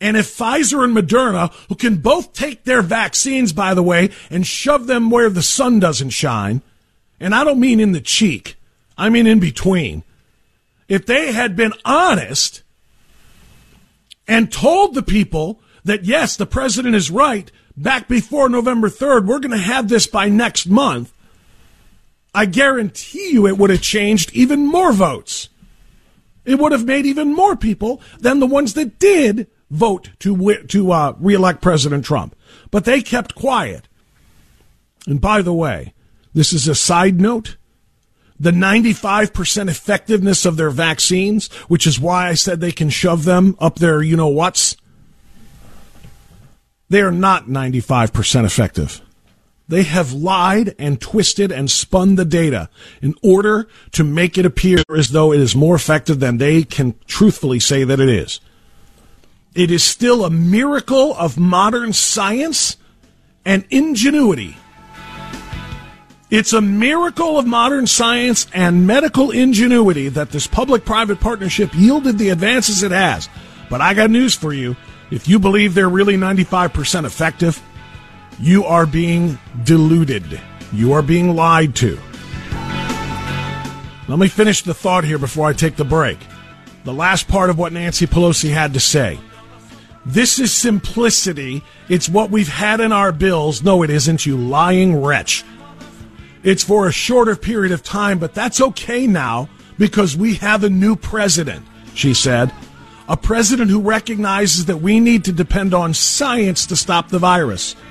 And 0.00 0.16
if 0.16 0.36
Pfizer 0.36 0.84
and 0.84 0.94
Moderna, 0.94 1.52
who 1.68 1.74
can 1.74 1.96
both 1.96 2.34
take 2.34 2.64
their 2.64 2.82
vaccines, 2.82 3.54
by 3.54 3.72
the 3.72 3.82
way, 3.82 4.10
and 4.28 4.46
shove 4.46 4.86
them 4.86 5.10
where 5.10 5.30
the 5.30 5.42
sun 5.42 5.80
doesn't 5.80 6.10
shine, 6.10 6.60
and 7.18 7.34
I 7.34 7.44
don't 7.44 7.60
mean 7.60 7.80
in 7.80 7.92
the 7.92 8.00
cheek, 8.00 8.56
I 8.98 9.08
mean 9.08 9.26
in 9.26 9.40
between, 9.40 10.02
if 10.88 11.06
they 11.06 11.32
had 11.32 11.56
been 11.56 11.72
honest 11.84 12.62
and 14.26 14.52
told 14.52 14.94
the 14.94 15.02
people 15.02 15.60
that, 15.84 16.04
yes, 16.04 16.36
the 16.36 16.46
president 16.46 16.94
is 16.94 17.10
right, 17.10 17.50
back 17.76 18.08
before 18.08 18.48
November 18.48 18.88
3rd, 18.88 19.26
we're 19.26 19.38
going 19.38 19.50
to 19.50 19.58
have 19.58 19.88
this 19.88 20.06
by 20.06 20.28
next 20.28 20.66
month, 20.66 21.12
I 22.34 22.46
guarantee 22.46 23.30
you 23.32 23.46
it 23.46 23.58
would 23.58 23.70
have 23.70 23.82
changed 23.82 24.32
even 24.32 24.66
more 24.66 24.92
votes. 24.92 25.48
It 26.44 26.58
would 26.58 26.72
have 26.72 26.84
made 26.84 27.06
even 27.06 27.32
more 27.32 27.56
people 27.56 28.00
than 28.18 28.40
the 28.40 28.46
ones 28.46 28.74
that 28.74 28.98
did 28.98 29.46
vote 29.70 30.10
to 30.20 30.62
to 30.66 30.92
uh, 30.92 31.14
reelect 31.18 31.62
President 31.62 32.04
Trump, 32.04 32.36
but 32.70 32.84
they 32.84 33.00
kept 33.00 33.34
quiet. 33.34 33.88
And 35.06 35.20
by 35.20 35.42
the 35.42 35.54
way, 35.54 35.94
this 36.34 36.52
is 36.52 36.68
a 36.68 36.74
side 36.74 37.20
note. 37.20 37.56
The 38.44 38.50
95% 38.50 39.70
effectiveness 39.70 40.44
of 40.44 40.58
their 40.58 40.68
vaccines, 40.68 41.50
which 41.66 41.86
is 41.86 41.98
why 41.98 42.28
I 42.28 42.34
said 42.34 42.60
they 42.60 42.72
can 42.72 42.90
shove 42.90 43.24
them 43.24 43.56
up 43.58 43.76
their 43.76 44.02
you 44.02 44.18
know 44.18 44.28
what's. 44.28 44.76
They 46.90 47.00
are 47.00 47.10
not 47.10 47.46
95% 47.46 48.44
effective. 48.44 49.00
They 49.66 49.84
have 49.84 50.12
lied 50.12 50.74
and 50.78 51.00
twisted 51.00 51.52
and 51.52 51.70
spun 51.70 52.16
the 52.16 52.26
data 52.26 52.68
in 53.00 53.14
order 53.22 53.66
to 53.92 54.04
make 54.04 54.36
it 54.36 54.44
appear 54.44 54.82
as 54.94 55.08
though 55.08 55.32
it 55.32 55.40
is 55.40 55.56
more 55.56 55.74
effective 55.74 56.20
than 56.20 56.36
they 56.36 56.64
can 56.64 56.96
truthfully 57.06 57.60
say 57.60 57.82
that 57.82 57.98
it 57.98 58.10
is. 58.10 58.40
It 59.54 59.70
is 59.70 59.82
still 59.82 60.22
a 60.22 60.28
miracle 60.28 61.14
of 61.14 61.38
modern 61.38 61.94
science 61.94 62.76
and 63.42 63.64
ingenuity. 63.70 64.58
It's 66.34 66.52
a 66.52 66.60
miracle 66.60 67.38
of 67.38 67.46
modern 67.46 67.86
science 67.86 68.48
and 68.52 68.88
medical 68.88 69.30
ingenuity 69.30 70.08
that 70.08 70.30
this 70.30 70.48
public 70.48 70.84
private 70.84 71.20
partnership 71.20 71.70
yielded 71.72 72.18
the 72.18 72.30
advances 72.30 72.82
it 72.82 72.90
has. 72.90 73.28
But 73.70 73.80
I 73.80 73.94
got 73.94 74.10
news 74.10 74.34
for 74.34 74.52
you. 74.52 74.74
If 75.12 75.28
you 75.28 75.38
believe 75.38 75.74
they're 75.74 75.88
really 75.88 76.16
95% 76.16 77.04
effective, 77.04 77.62
you 78.40 78.64
are 78.64 78.84
being 78.84 79.38
deluded. 79.62 80.40
You 80.72 80.94
are 80.94 81.02
being 81.02 81.36
lied 81.36 81.76
to. 81.76 82.00
Let 84.08 84.18
me 84.18 84.26
finish 84.26 84.62
the 84.62 84.74
thought 84.74 85.04
here 85.04 85.18
before 85.18 85.46
I 85.46 85.52
take 85.52 85.76
the 85.76 85.84
break. 85.84 86.18
The 86.82 86.92
last 86.92 87.28
part 87.28 87.48
of 87.48 87.58
what 87.58 87.72
Nancy 87.72 88.08
Pelosi 88.08 88.52
had 88.52 88.74
to 88.74 88.80
say. 88.80 89.20
This 90.04 90.40
is 90.40 90.52
simplicity. 90.52 91.62
It's 91.88 92.08
what 92.08 92.32
we've 92.32 92.48
had 92.48 92.80
in 92.80 92.90
our 92.90 93.12
bills. 93.12 93.62
No, 93.62 93.84
it 93.84 93.90
isn't, 93.90 94.26
you 94.26 94.36
lying 94.36 95.00
wretch. 95.00 95.44
It's 96.44 96.62
for 96.62 96.86
a 96.86 96.92
shorter 96.92 97.34
period 97.36 97.72
of 97.72 97.82
time, 97.82 98.18
but 98.18 98.34
that's 98.34 98.60
okay 98.60 99.06
now 99.06 99.48
because 99.78 100.16
we 100.16 100.34
have 100.34 100.62
a 100.62 100.70
new 100.70 100.94
president, 100.94 101.66
she 101.94 102.14
said. 102.14 102.52
a 103.08 103.16
president 103.16 103.70
who 103.70 103.80
recognizes 103.80 104.66
that 104.66 104.78
we 104.78 104.98
need 105.00 105.24
to 105.24 105.32
depend 105.32 105.74
on 105.74 105.92
science 105.92 106.66
to 106.66 106.76
stop 106.76 107.08
the 107.08 107.18
virus. 107.18 107.74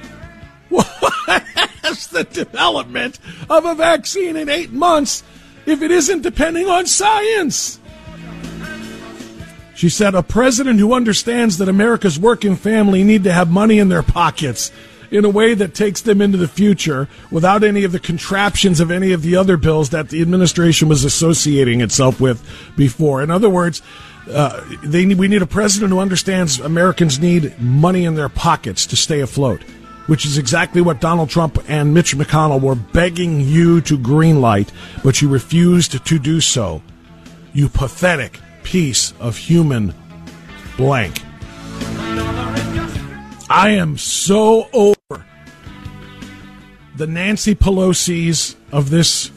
What 0.69 1.43
has 1.83 2.07
the 2.07 2.23
development 2.23 3.19
of 3.49 3.65
a 3.65 3.75
vaccine 3.75 4.35
in 4.35 4.49
eight 4.49 4.71
months 4.71 5.23
if 5.65 5.81
it 5.81 5.91
isn't 5.91 6.21
depending 6.21 6.67
on 6.67 6.85
science? 6.87 7.79
She 9.75 9.89
said, 9.89 10.15
a 10.15 10.23
president 10.23 10.79
who 10.79 10.93
understands 10.93 11.57
that 11.57 11.69
America's 11.69 12.17
working 12.17 12.55
family 12.55 13.03
need 13.03 13.23
to 13.25 13.33
have 13.33 13.51
money 13.51 13.79
in 13.79 13.89
their 13.89 14.03
pockets 14.03 14.71
in 15.13 15.23
a 15.23 15.29
way 15.29 15.53
that 15.53 15.75
takes 15.75 16.01
them 16.01 16.21
into 16.21 16.39
the 16.39 16.47
future 16.47 17.07
without 17.29 17.63
any 17.63 17.83
of 17.83 17.91
the 17.91 17.99
contraptions 17.99 18.79
of 18.79 18.89
any 18.89 19.11
of 19.11 19.21
the 19.21 19.35
other 19.35 19.57
bills 19.57 19.91
that 19.91 20.09
the 20.09 20.21
administration 20.21 20.89
was 20.89 21.03
associating 21.03 21.81
itself 21.81 22.19
with 22.19 22.43
before. 22.75 23.21
In 23.21 23.29
other 23.29 23.49
words, 23.49 23.83
uh, 24.31 24.59
they 24.83 25.05
need, 25.05 25.19
we 25.19 25.27
need 25.27 25.43
a 25.43 25.47
president 25.47 25.91
who 25.91 25.99
understands 25.99 26.59
Americans 26.59 27.19
need 27.19 27.57
money 27.61 28.05
in 28.05 28.15
their 28.15 28.27
pockets 28.27 28.87
to 28.87 28.95
stay 28.95 29.19
afloat, 29.19 29.61
which 30.07 30.25
is 30.25 30.39
exactly 30.39 30.81
what 30.81 30.99
Donald 30.99 31.29
Trump 31.29 31.63
and 31.67 31.93
Mitch 31.93 32.15
McConnell 32.15 32.59
were 32.59 32.75
begging 32.75 33.39
you 33.39 33.81
to 33.81 33.99
greenlight, 33.99 34.69
but 35.03 35.21
you 35.21 35.29
refused 35.29 36.05
to 36.07 36.17
do 36.17 36.41
so. 36.41 36.81
You 37.53 37.69
pathetic 37.69 38.39
piece 38.63 39.13
of 39.19 39.37
human 39.37 39.93
blank. 40.75 41.21
I 43.49 43.71
am 43.77 43.99
so 43.99 44.67
over 44.73 44.92
the 46.95 47.07
Nancy 47.07 47.55
Pelosi's 47.55 48.55
of 48.71 48.89
this 48.89 49.31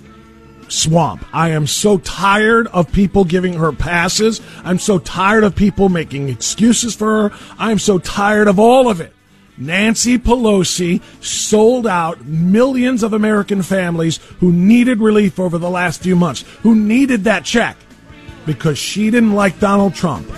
swamp. 0.69 1.25
I 1.33 1.51
am 1.51 1.67
so 1.67 1.99
tired 1.99 2.67
of 2.69 2.91
people 2.93 3.25
giving 3.25 3.55
her 3.55 3.73
passes. 3.73 4.41
I'm 4.65 4.79
so 4.79 4.99
tired 4.99 5.45
of 5.45 5.55
people 5.55 5.89
making 5.89 6.29
excuses 6.29 6.95
for 6.95 7.31
her. 7.31 7.37
I'm 7.59 7.79
so 7.79 7.99
tired 7.99 8.49
of 8.49 8.59
all 8.59 8.89
of 8.89 9.01
it. 9.01 9.13
Nancy 9.59 10.19
Pelosi 10.19 11.01
sold 11.25 11.87
out 11.87 12.25
millions 12.27 13.03
of 13.03 13.15
American 13.15 13.63
families 13.63 14.19
who 14.41 14.53
needed 14.53 15.01
relief 15.01 15.41
over 15.41 15.57
the 15.57 15.71
last 15.71 16.03
few 16.03 16.15
months, 16.15 16.43
who 16.63 16.75
needed 16.75 17.25
that 17.25 17.45
check 17.45 17.77
because 18.45 18.77
she 18.77 19.11
didn't 19.11 19.35
like 19.35 19.59
Donald 19.59 19.95
Trump. 19.95 20.31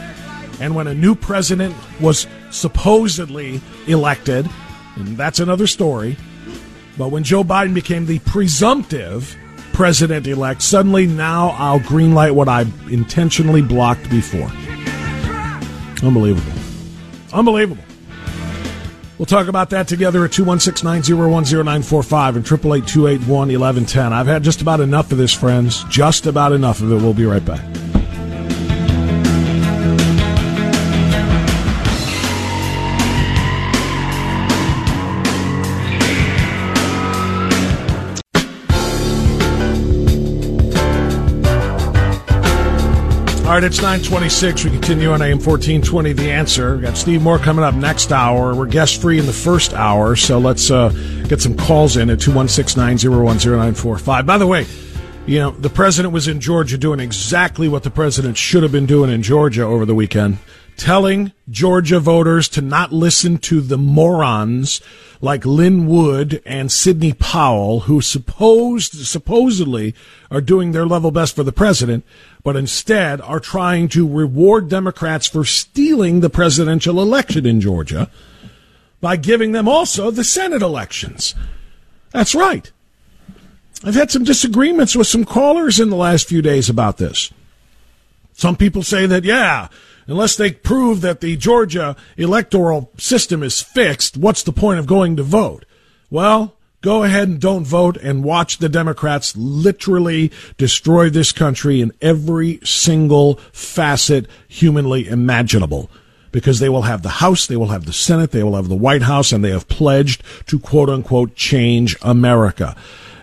And 0.60 0.74
when 0.74 0.86
a 0.86 0.94
new 0.94 1.14
president 1.14 1.74
was 2.00 2.26
supposedly 2.50 3.60
elected, 3.86 4.48
and 4.96 5.16
that's 5.16 5.40
another 5.40 5.66
story, 5.66 6.16
but 6.98 7.10
when 7.10 7.22
Joe 7.22 7.44
Biden 7.44 7.72
became 7.72 8.06
the 8.06 8.18
presumptive 8.20 9.36
president 9.72 10.26
elect, 10.26 10.60
suddenly 10.60 11.06
now 11.06 11.50
I'll 11.50 11.78
greenlight 11.78 12.34
what 12.34 12.48
I 12.48 12.66
intentionally 12.90 13.62
blocked 13.62 14.10
before. 14.10 14.50
Unbelievable. 16.02 16.52
Unbelievable. 17.32 17.84
We'll 19.18 19.26
talk 19.26 19.48
about 19.48 19.70
that 19.70 19.88
together 19.88 20.24
at 20.24 20.32
216 20.32 20.84
901 20.84 21.44
0945 21.44 22.36
and 22.36 22.44
888 22.44 22.88
281 22.88 23.28
1110. 23.28 24.12
I've 24.12 24.26
had 24.26 24.44
just 24.44 24.60
about 24.60 24.80
enough 24.80 25.10
of 25.10 25.18
this, 25.18 25.32
friends. 25.32 25.84
Just 25.84 26.26
about 26.26 26.52
enough 26.52 26.80
of 26.80 26.92
it. 26.92 26.96
We'll 26.96 27.14
be 27.14 27.26
right 27.26 27.44
back. 27.44 27.64
All 43.48 43.54
right, 43.54 43.64
it's 43.64 43.78
926. 43.78 44.64
We 44.64 44.70
continue 44.70 45.10
on 45.10 45.22
AM 45.22 45.38
1420, 45.38 46.12
The 46.12 46.30
Answer. 46.30 46.74
We've 46.74 46.82
got 46.82 46.98
Steve 46.98 47.22
Moore 47.22 47.38
coming 47.38 47.64
up 47.64 47.74
next 47.74 48.12
hour. 48.12 48.54
We're 48.54 48.66
guest 48.66 49.00
free 49.00 49.18
in 49.18 49.24
the 49.24 49.32
first 49.32 49.72
hour, 49.72 50.16
so 50.16 50.38
let's 50.38 50.70
uh, 50.70 50.90
get 51.28 51.40
some 51.40 51.56
calls 51.56 51.96
in 51.96 52.10
at 52.10 52.20
216 52.20 52.78
901 52.78 53.38
0945. 53.38 54.26
By 54.26 54.36
the 54.36 54.46
way, 54.46 54.66
you 55.24 55.38
know, 55.38 55.52
the 55.52 55.70
president 55.70 56.12
was 56.12 56.28
in 56.28 56.40
Georgia 56.40 56.76
doing 56.76 57.00
exactly 57.00 57.68
what 57.68 57.84
the 57.84 57.90
president 57.90 58.36
should 58.36 58.64
have 58.64 58.70
been 58.70 58.84
doing 58.84 59.10
in 59.10 59.22
Georgia 59.22 59.62
over 59.62 59.86
the 59.86 59.94
weekend 59.94 60.36
telling 60.78 61.32
Georgia 61.50 62.00
voters 62.00 62.48
to 62.48 62.62
not 62.62 62.92
listen 62.92 63.36
to 63.38 63.60
the 63.60 63.76
morons 63.76 64.80
like 65.20 65.44
Lin 65.44 65.86
Wood 65.86 66.40
and 66.46 66.70
Sidney 66.70 67.12
Powell, 67.12 67.80
who 67.80 68.00
supposed 68.00 68.94
supposedly 69.06 69.94
are 70.30 70.40
doing 70.40 70.72
their 70.72 70.86
level 70.86 71.10
best 71.10 71.34
for 71.34 71.42
the 71.42 71.52
president, 71.52 72.04
but 72.44 72.56
instead 72.56 73.20
are 73.20 73.40
trying 73.40 73.88
to 73.88 74.08
reward 74.08 74.68
Democrats 74.68 75.26
for 75.26 75.44
stealing 75.44 76.20
the 76.20 76.30
presidential 76.30 77.02
election 77.02 77.44
in 77.44 77.60
Georgia 77.60 78.10
by 79.00 79.16
giving 79.16 79.52
them 79.52 79.68
also 79.68 80.10
the 80.10 80.24
Senate 80.24 80.62
elections. 80.62 81.34
That's 82.12 82.34
right. 82.34 82.70
I've 83.84 83.94
had 83.94 84.10
some 84.10 84.24
disagreements 84.24 84.96
with 84.96 85.06
some 85.06 85.24
callers 85.24 85.78
in 85.78 85.90
the 85.90 85.96
last 85.96 86.28
few 86.28 86.42
days 86.42 86.68
about 86.68 86.98
this. 86.98 87.32
Some 88.34 88.56
people 88.56 88.82
say 88.82 89.06
that, 89.06 89.24
yeah, 89.24 89.68
unless 90.08 90.34
they 90.34 90.50
prove 90.50 91.02
that 91.02 91.20
the 91.20 91.36
Georgia 91.36 91.94
electoral 92.16 92.90
system 92.96 93.42
is 93.42 93.62
fixed, 93.62 94.16
what's 94.16 94.42
the 94.42 94.52
point 94.52 94.80
of 94.80 94.86
going 94.86 95.14
to 95.16 95.22
vote? 95.22 95.64
Well, 96.10 96.56
go 96.80 97.04
ahead 97.04 97.28
and 97.28 97.40
don't 97.40 97.64
vote 97.64 97.96
and 97.98 98.24
watch 98.24 98.58
the 98.58 98.68
Democrats 98.68 99.36
literally 99.36 100.32
destroy 100.56 101.10
this 101.10 101.30
country 101.30 101.80
in 101.80 101.92
every 102.00 102.58
single 102.64 103.34
facet 103.52 104.26
humanly 104.48 105.06
imaginable. 105.06 105.90
Because 106.30 106.58
they 106.58 106.68
will 106.68 106.82
have 106.82 107.02
the 107.02 107.08
House, 107.08 107.46
they 107.46 107.56
will 107.56 107.68
have 107.68 107.86
the 107.86 107.92
Senate, 107.92 108.32
they 108.32 108.42
will 108.42 108.56
have 108.56 108.68
the 108.68 108.76
White 108.76 109.02
House, 109.02 109.32
and 109.32 109.42
they 109.42 109.50
have 109.50 109.66
pledged 109.66 110.22
to 110.46 110.58
quote 110.58 110.90
unquote 110.90 111.34
change 111.34 111.96
America. 112.02 112.76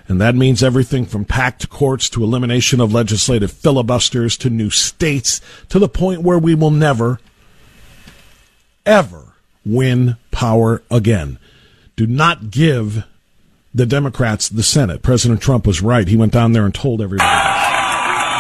And 0.08 0.22
that 0.22 0.36
means 0.36 0.64
everything 0.64 1.06
from 1.06 1.26
packed 1.26 1.70
courts 1.70 2.10
to 2.12 2.24
elimination 2.24 2.80
of 2.80 2.94
legislative 2.94 3.52
filibusters 3.52 4.38
to 4.38 4.50
new 4.50 4.70
states 4.70 5.42
to 5.70 5.80
the 5.80 5.90
point 5.90 6.22
where 6.22 6.38
we 6.38 6.54
will 6.54 6.72
never, 6.72 7.20
ever 8.86 9.34
win 9.66 10.18
power 10.32 10.84
again. 10.92 11.40
Do 11.96 12.06
not 12.06 12.52
give 12.52 13.04
the 13.74 13.86
Democrats 13.86 14.48
the 14.48 14.64
Senate. 14.64 15.02
President 15.02 15.42
Trump 15.42 15.66
was 15.66 15.82
right. 15.82 16.08
He 16.08 16.16
went 16.16 16.34
down 16.34 16.54
there 16.54 16.66
and 16.66 16.74
told 16.74 17.02
everybody. 17.02 17.30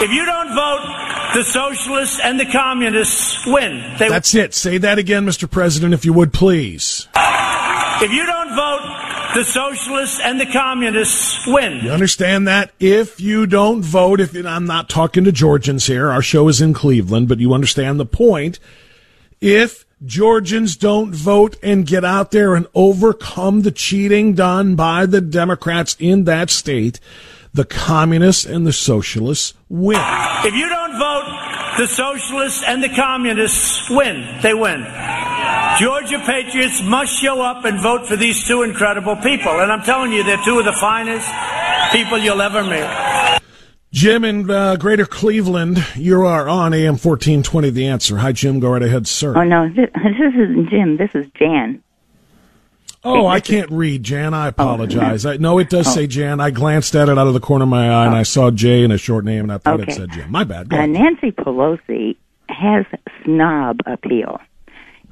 If 0.01 0.11
you 0.11 0.25
don't 0.25 0.53
vote, 0.53 1.31
the 1.33 1.43
socialists 1.43 2.19
and 2.23 2.39
the 2.39 2.45
communists 2.45 3.45
win. 3.45 3.95
They 3.97 4.07
That's 4.07 4.35
it. 4.35 4.53
Say 4.53 4.77
that 4.77 4.99
again, 4.99 5.25
Mr. 5.25 5.49
President, 5.49 5.93
if 5.93 6.05
you 6.05 6.13
would, 6.13 6.31
please. 6.31 7.07
If 7.15 8.11
you 8.11 8.25
don't 8.25 8.55
vote, 8.55 9.04
the 9.35 9.43
socialists 9.43 10.19
and 10.23 10.39
the 10.39 10.45
communists 10.45 11.45
win. 11.45 11.83
You 11.83 11.91
understand 11.91 12.47
that? 12.47 12.71
If 12.79 13.19
you 13.19 13.45
don't 13.45 13.81
vote, 13.81 14.21
if 14.21 14.33
I'm 14.33 14.65
not 14.65 14.89
talking 14.89 15.25
to 15.25 15.31
Georgians 15.31 15.87
here, 15.87 16.09
our 16.09 16.21
show 16.21 16.47
is 16.47 16.61
in 16.61 16.73
Cleveland, 16.73 17.27
but 17.27 17.39
you 17.39 17.53
understand 17.53 17.99
the 17.99 18.05
point. 18.05 18.59
If 19.41 19.85
Georgians 20.05 20.77
don't 20.77 21.13
vote 21.13 21.57
and 21.61 21.85
get 21.85 22.05
out 22.05 22.31
there 22.31 22.55
and 22.55 22.65
overcome 22.73 23.63
the 23.63 23.71
cheating 23.71 24.35
done 24.35 24.75
by 24.75 25.05
the 25.05 25.19
Democrats 25.19 25.97
in 25.99 26.23
that 26.23 26.49
state, 26.49 27.01
the 27.53 27.65
communists 27.65 28.45
and 28.45 28.65
the 28.65 28.73
socialists 28.73 29.53
win. 29.67 29.99
If 30.45 30.53
you 30.53 30.69
don't 30.69 30.97
vote, 30.97 31.75
the 31.77 31.87
socialists 31.87 32.63
and 32.65 32.81
the 32.81 32.89
communists 32.89 33.89
win. 33.89 34.39
They 34.41 34.53
win. 34.53 34.85
Georgia 35.79 36.19
Patriots 36.25 36.81
must 36.83 37.11
show 37.21 37.41
up 37.41 37.65
and 37.65 37.81
vote 37.81 38.07
for 38.07 38.15
these 38.15 38.47
two 38.47 38.63
incredible 38.63 39.17
people. 39.17 39.59
And 39.59 39.71
I'm 39.71 39.81
telling 39.81 40.13
you, 40.13 40.23
they're 40.23 40.41
two 40.45 40.57
of 40.57 40.65
the 40.65 40.73
finest 40.73 41.29
people 41.91 42.17
you'll 42.17 42.41
ever 42.41 42.63
meet. 42.63 43.41
Jim 43.91 44.23
in 44.23 44.49
uh, 44.49 44.77
Greater 44.77 45.05
Cleveland, 45.05 45.85
you 45.95 46.25
are 46.25 46.47
on 46.47 46.73
AM 46.73 46.93
1420 46.93 47.69
The 47.71 47.87
Answer. 47.87 48.17
Hi, 48.17 48.31
Jim. 48.31 48.59
Go 48.59 48.69
right 48.69 48.83
ahead, 48.83 49.05
sir. 49.05 49.37
Oh, 49.37 49.43
no. 49.43 49.67
This, 49.67 49.89
this 49.93 50.33
isn't 50.33 50.69
Jim. 50.69 50.97
This 50.97 51.11
is 51.13 51.27
Jan. 51.37 51.81
Oh, 53.03 53.27
I 53.27 53.39
can't 53.39 53.69
read, 53.69 54.01
Jan. 54.01 54.33
I 54.33 54.47
apologize. 54.47 55.25
Oh, 55.25 55.31
I, 55.31 55.37
no, 55.37 55.59
it 55.59 55.69
does 55.69 55.87
oh. 55.87 55.91
say 55.91 56.07
Jan. 56.07 56.39
I 56.39 56.51
glanced 56.51 56.95
at 56.95 57.07
it 57.07 57.17
out 57.17 57.27
of 57.27 57.33
the 57.33 57.39
corner 57.39 57.63
of 57.63 57.69
my 57.69 57.89
eye, 57.89 58.05
oh. 58.05 58.07
and 58.07 58.15
I 58.15 58.23
saw 58.23 58.49
J 58.49 58.83
in 58.83 58.91
a 58.91 58.97
short 58.97 59.25
name, 59.25 59.43
and 59.43 59.51
I 59.51 59.59
thought 59.59 59.81
okay. 59.81 59.91
it 59.91 59.95
said 59.95 60.11
Jim. 60.11 60.31
My 60.31 60.43
bad. 60.43 60.73
Uh, 60.73 60.85
Nancy 60.85 61.31
Pelosi 61.31 62.15
has 62.49 62.85
snob 63.23 63.79
appeal. 63.85 64.39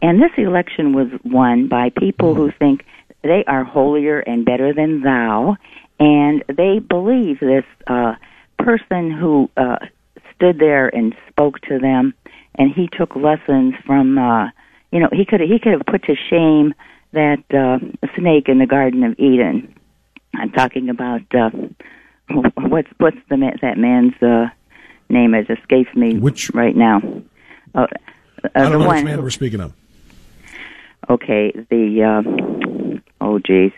And 0.03 0.21
this 0.21 0.31
election 0.37 0.91
was 0.93 1.07
won 1.23 1.69
by 1.69 1.89
people 1.89 2.35
who 2.35 2.51
think 2.51 2.83
they 3.21 3.45
are 3.47 3.63
holier 3.63 4.19
and 4.19 4.43
better 4.45 4.73
than 4.73 5.01
thou, 5.01 5.55
and 5.97 6.43
they 6.49 6.79
believe 6.79 7.39
this 7.39 7.63
uh, 7.87 8.15
person 8.59 9.09
who 9.09 9.49
uh, 9.55 9.77
stood 10.35 10.59
there 10.59 10.93
and 10.93 11.15
spoke 11.29 11.61
to 11.61 11.79
them, 11.79 12.13
and 12.55 12.73
he 12.73 12.89
took 12.91 13.15
lessons 13.15 13.75
from. 13.85 14.17
Uh, 14.17 14.49
you 14.91 14.99
know, 14.99 15.07
he 15.11 15.25
could 15.25 15.39
he 15.39 15.57
could 15.57 15.71
have 15.71 15.85
put 15.87 16.03
to 16.03 16.15
shame 16.29 16.75
that 17.13 17.43
uh, 17.51 17.79
snake 18.17 18.49
in 18.49 18.59
the 18.59 18.67
Garden 18.67 19.03
of 19.03 19.17
Eden. 19.17 19.73
I'm 20.35 20.51
talking 20.51 20.89
about 20.89 21.21
uh, 21.33 21.49
what's 22.29 22.89
what's 22.97 23.17
the 23.29 23.37
man, 23.37 23.57
that 23.61 23.77
man's 23.77 24.21
uh, 24.21 24.49
name? 25.09 25.33
It 25.33 25.49
escapes 25.49 25.95
me 25.95 26.17
Which 26.17 26.51
right 26.53 26.75
now. 26.75 27.01
Uh, 27.73 27.87
I 28.53 28.63
don't 28.63 28.73
know 28.73 28.89
which 28.89 29.05
man 29.05 29.23
we're 29.23 29.29
speaking 29.29 29.61
of. 29.61 29.73
Okay, 31.09 31.51
the 31.69 32.03
uh, 32.03 32.99
oh 33.21 33.39
geez. 33.39 33.71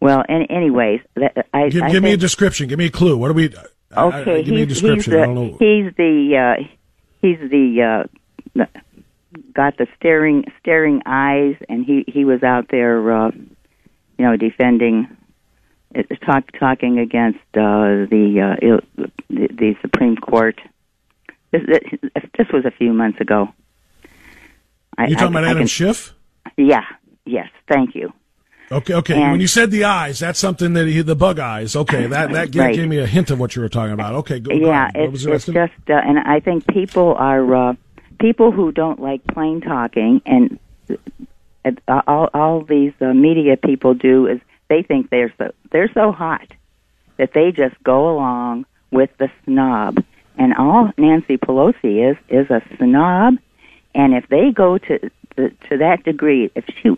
Well, 0.00 0.24
any, 0.28 0.48
anyways, 0.50 1.00
that, 1.16 1.46
I 1.52 1.68
Give, 1.70 1.82
I 1.82 1.90
give 1.90 2.02
me 2.02 2.12
a 2.12 2.16
description. 2.16 2.68
Give 2.68 2.78
me 2.78 2.86
a 2.86 2.90
clue. 2.90 3.16
What 3.16 3.30
are 3.30 3.34
we? 3.34 3.46
I- 3.54 3.62
I- 3.96 4.20
Okay, 4.20 4.42
give 4.42 4.54
me 4.54 4.62
a 4.62 4.66
he's, 4.66 4.80
he's 4.80 4.82
description. 4.82 5.14
I 5.14 5.26
don't 5.26 5.34
the 5.34 5.40
know. 5.40 5.56
he's 5.58 5.94
the 5.96 6.36
uh, 6.60 6.62
he's 7.22 7.38
the 7.50 8.06
uh, 8.58 8.64
got 9.54 9.76
the 9.78 9.86
staring 9.96 10.44
staring 10.60 11.02
eyes, 11.06 11.56
and 11.68 11.84
he 11.84 12.04
he 12.06 12.24
was 12.24 12.42
out 12.42 12.66
there, 12.70 13.10
uh, 13.12 13.30
you 13.30 14.24
know, 14.24 14.36
defending, 14.36 15.08
uh, 15.96 16.02
talk 16.26 16.44
talking 16.58 16.98
against 16.98 17.38
uh, 17.54 18.04
the, 18.10 18.56
uh, 18.60 19.06
the 19.30 19.48
the 19.48 19.74
Supreme 19.80 20.16
Court. 20.16 20.60
This, 21.50 21.62
this 22.36 22.46
was 22.52 22.66
a 22.66 22.70
few 22.70 22.92
months 22.92 23.20
ago. 23.22 23.48
I, 24.98 25.06
You 25.06 25.14
talking 25.14 25.28
I- 25.28 25.40
about 25.40 25.44
I 25.44 25.50
Adam 25.50 25.58
can- 25.62 25.66
Schiff? 25.68 26.14
Yeah. 26.58 26.84
Yes. 27.24 27.48
Thank 27.68 27.94
you. 27.94 28.12
Okay, 28.70 28.92
okay. 28.94 29.14
And- 29.14 29.32
when 29.32 29.40
you 29.40 29.46
said 29.46 29.70
the 29.70 29.84
eyes, 29.84 30.18
that's 30.18 30.38
something 30.38 30.74
that 30.74 30.86
he, 30.86 31.00
the 31.00 31.16
bug 31.16 31.38
eyes. 31.38 31.74
Okay, 31.74 32.06
that 32.06 32.32
that 32.32 32.50
gave, 32.50 32.60
Right. 32.60 32.74
gave 32.74 32.88
me 32.88 32.98
a 32.98 33.06
hint 33.06 33.30
of 33.30 33.40
what 33.40 33.56
you 33.56 33.62
were 33.62 33.68
talking 33.70 33.94
about. 33.94 34.14
Okay, 34.16 34.40
go. 34.40 34.50
go 34.50 34.66
yeah. 34.66 34.90
What 34.94 34.96
it's, 34.96 35.12
was 35.12 35.22
the 35.22 35.32
it's 35.32 35.48
rest 35.48 35.48
of 35.48 35.54
just, 35.54 35.90
uh, 35.90 35.94
and 35.94 36.18
I 36.18 36.40
think 36.40 36.66
people 36.66 37.14
are 37.14 37.54
uh, 37.70 37.74
people 38.20 38.50
who 38.52 38.70
don't 38.72 39.00
like 39.00 39.26
plain 39.26 39.62
talking, 39.62 40.20
and 40.26 40.58
uh, 41.88 42.02
all 42.06 42.28
all 42.34 42.60
these 42.62 42.92
uh, 43.00 43.14
media 43.14 43.56
people 43.56 43.94
do 43.94 44.26
is 44.26 44.38
they 44.68 44.82
think 44.82 45.08
they're 45.08 45.32
so 45.38 45.52
they're 45.70 45.90
so 45.94 46.12
hot 46.12 46.46
that 47.16 47.32
they 47.32 47.52
just 47.52 47.82
go 47.82 48.10
along 48.10 48.66
with 48.90 49.10
the 49.18 49.30
snob, 49.44 50.04
and 50.36 50.52
all 50.58 50.90
Nancy 50.98 51.38
Pelosi 51.38 52.10
is 52.10 52.16
is 52.28 52.50
a 52.50 52.60
snob, 52.76 53.36
and 53.94 54.12
if 54.14 54.28
they 54.28 54.50
go 54.50 54.76
to 54.76 55.10
to, 55.38 55.50
to 55.70 55.78
that 55.78 56.04
degree, 56.04 56.50
if 56.54 56.64
she 56.82 56.90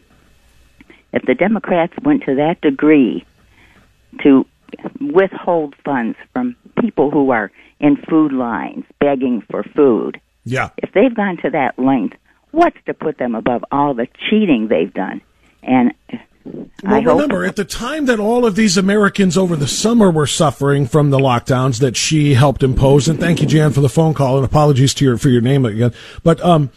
if 1.12 1.22
the 1.26 1.34
Democrats 1.34 1.92
went 2.02 2.24
to 2.24 2.36
that 2.36 2.60
degree 2.60 3.24
to 4.22 4.46
withhold 5.00 5.74
funds 5.84 6.16
from 6.32 6.56
people 6.80 7.10
who 7.10 7.30
are 7.30 7.50
in 7.80 7.96
food 7.96 8.32
lines 8.32 8.84
begging 9.00 9.42
for 9.50 9.62
food, 9.62 10.20
Yeah. 10.44 10.70
if 10.78 10.92
they've 10.92 11.14
gone 11.14 11.36
to 11.38 11.50
that 11.50 11.78
length, 11.78 12.16
what's 12.52 12.76
to 12.86 12.94
put 12.94 13.18
them 13.18 13.34
above 13.34 13.64
all 13.72 13.94
the 13.94 14.06
cheating 14.28 14.68
they've 14.68 14.92
done? 14.92 15.20
And 15.64 15.92
Well, 16.44 16.68
I 16.84 17.00
hope 17.00 17.06
remember, 17.20 17.44
at 17.44 17.56
the 17.56 17.64
time 17.64 18.06
that 18.06 18.18
all 18.20 18.46
of 18.46 18.54
these 18.54 18.76
Americans 18.78 19.36
over 19.36 19.56
the 19.56 19.66
summer 19.68 20.10
were 20.10 20.26
suffering 20.28 20.86
from 20.86 21.10
the 21.10 21.18
lockdowns 21.18 21.80
that 21.80 21.96
she 21.96 22.34
helped 22.34 22.62
impose, 22.62 23.08
and 23.08 23.18
thank 23.20 23.40
you, 23.42 23.46
Jan, 23.46 23.72
for 23.72 23.80
the 23.80 23.88
phone 23.90 24.14
call, 24.14 24.36
and 24.36 24.44
apologies 24.44 24.94
to 24.94 25.04
your 25.04 25.18
for 25.18 25.28
your 25.28 25.42
name 25.42 25.64
again. 25.66 25.92
But 26.22 26.40
um, 26.42 26.70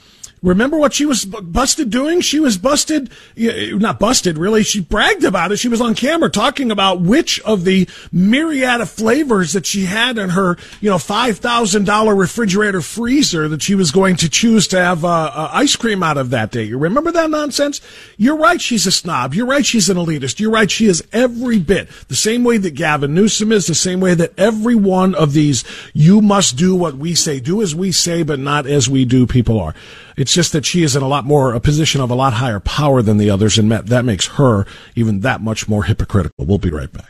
remember 0.43 0.77
what 0.77 0.93
she 0.93 1.05
was 1.05 1.25
busted 1.25 1.89
doing? 1.89 2.21
She 2.21 2.39
was 2.39 2.57
busted, 2.57 3.09
not 3.35 3.99
busted, 3.99 4.37
really. 4.37 4.63
She 4.63 4.81
bragged 4.81 5.23
about 5.23 5.51
it. 5.51 5.57
She 5.57 5.69
was 5.69 5.81
on 5.81 5.95
camera 5.95 6.29
talking 6.29 6.69
about 6.69 7.01
which 7.01 7.39
of 7.41 7.63
the 7.63 7.89
myriad 8.11 8.81
of 8.81 8.89
flavors 8.89 9.53
that 9.53 9.65
she 9.65 9.85
had 9.85 10.17
in 10.17 10.29
her, 10.31 10.57
you 10.81 10.89
know, 10.89 10.99
five 10.99 11.39
thousand 11.39 11.85
dollar 11.85 12.13
refrigerator 12.13 12.81
freezer 12.81 13.47
that 13.47 13.61
she 13.61 13.73
was 13.73 13.91
going 13.91 14.17
to 14.17 14.29
choose 14.29 14.67
to 14.67 14.77
have 14.77 15.05
uh, 15.05 15.31
uh, 15.33 15.49
ice 15.53 15.75
cream 15.75 16.03
out 16.03 16.17
of 16.17 16.29
that 16.29 16.51
day. 16.51 16.63
You 16.63 16.77
remember 16.77 17.11
that 17.11 17.29
nonsense? 17.29 17.81
You're 18.17 18.37
right. 18.37 18.61
She's 18.61 18.85
a 18.85 18.91
snob. 18.91 19.33
You're 19.33 19.47
right. 19.47 19.65
She's 19.65 19.89
an 19.89 19.97
elitist. 19.97 20.39
You're 20.39 20.51
right. 20.51 20.69
She 20.69 20.85
is 20.85 21.03
every 21.13 21.59
bit 21.59 21.89
the 22.09 22.15
same 22.15 22.43
way 22.43 22.57
that 22.57 22.71
Gavin 22.71 23.13
Newsom 23.13 23.51
is. 23.51 23.67
The 23.67 23.75
same 23.75 24.01
way 24.01 24.13
that 24.13 24.37
every 24.37 24.75
one 24.75 25.15
of 25.15 25.33
these 25.33 25.63
"you 25.93 26.21
must 26.21 26.57
do 26.57 26.75
what 26.75 26.95
we 26.95 27.15
say, 27.15 27.39
do 27.39 27.61
as 27.61 27.73
we 27.73 27.91
say, 27.91 28.23
but 28.23 28.39
not 28.39 28.67
as 28.67 28.89
we 28.89 29.05
do" 29.05 29.25
people 29.25 29.59
are. 29.59 29.73
It's 30.17 30.33
just 30.33 30.53
that 30.53 30.65
she 30.65 30.83
is 30.83 30.95
in 30.95 31.01
a 31.01 31.07
lot 31.07 31.25
more 31.25 31.53
a 31.53 31.59
position 31.59 32.01
of 32.01 32.11
a 32.11 32.15
lot 32.15 32.33
higher 32.33 32.59
power 32.59 33.01
than 33.01 33.17
the 33.17 33.29
others, 33.29 33.57
and 33.57 33.71
that- 33.71 34.03
makes 34.03 34.27
her 34.27 34.65
even 34.95 35.21
that 35.21 35.41
much 35.41 35.69
more 35.69 35.83
hypocritical. 35.85 36.45
We'll 36.45 36.57
be 36.57 36.69
right 36.71 36.89
back. 36.91 37.09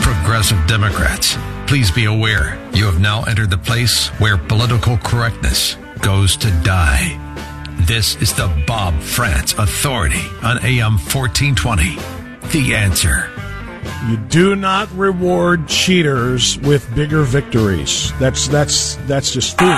Progressive 0.00 0.58
Democrats, 0.66 1.36
please 1.66 1.90
be 1.90 2.04
aware 2.04 2.58
you 2.74 2.84
have 2.84 3.00
now 3.00 3.22
entered 3.24 3.50
the 3.50 3.58
place 3.58 4.08
where 4.18 4.36
political 4.36 4.98
correctness 4.98 5.76
goes 6.02 6.36
to 6.36 6.50
die. 6.62 7.18
This 7.80 8.16
is 8.16 8.32
the 8.34 8.48
Bob 8.66 9.00
Frantz 9.00 9.54
Authority 9.54 10.24
on 10.42 10.58
AM 10.64 10.98
1420. 10.98 11.96
The 12.52 12.74
answer. 12.74 13.30
You 14.08 14.16
do 14.16 14.54
not 14.56 14.90
reward 14.92 15.68
cheaters 15.68 16.58
with 16.58 16.92
bigger 16.94 17.22
victories. 17.22 18.12
That's 18.18 18.48
that's 18.48 18.96
that's 19.06 19.32
just 19.32 19.58
foolish. 19.58 19.76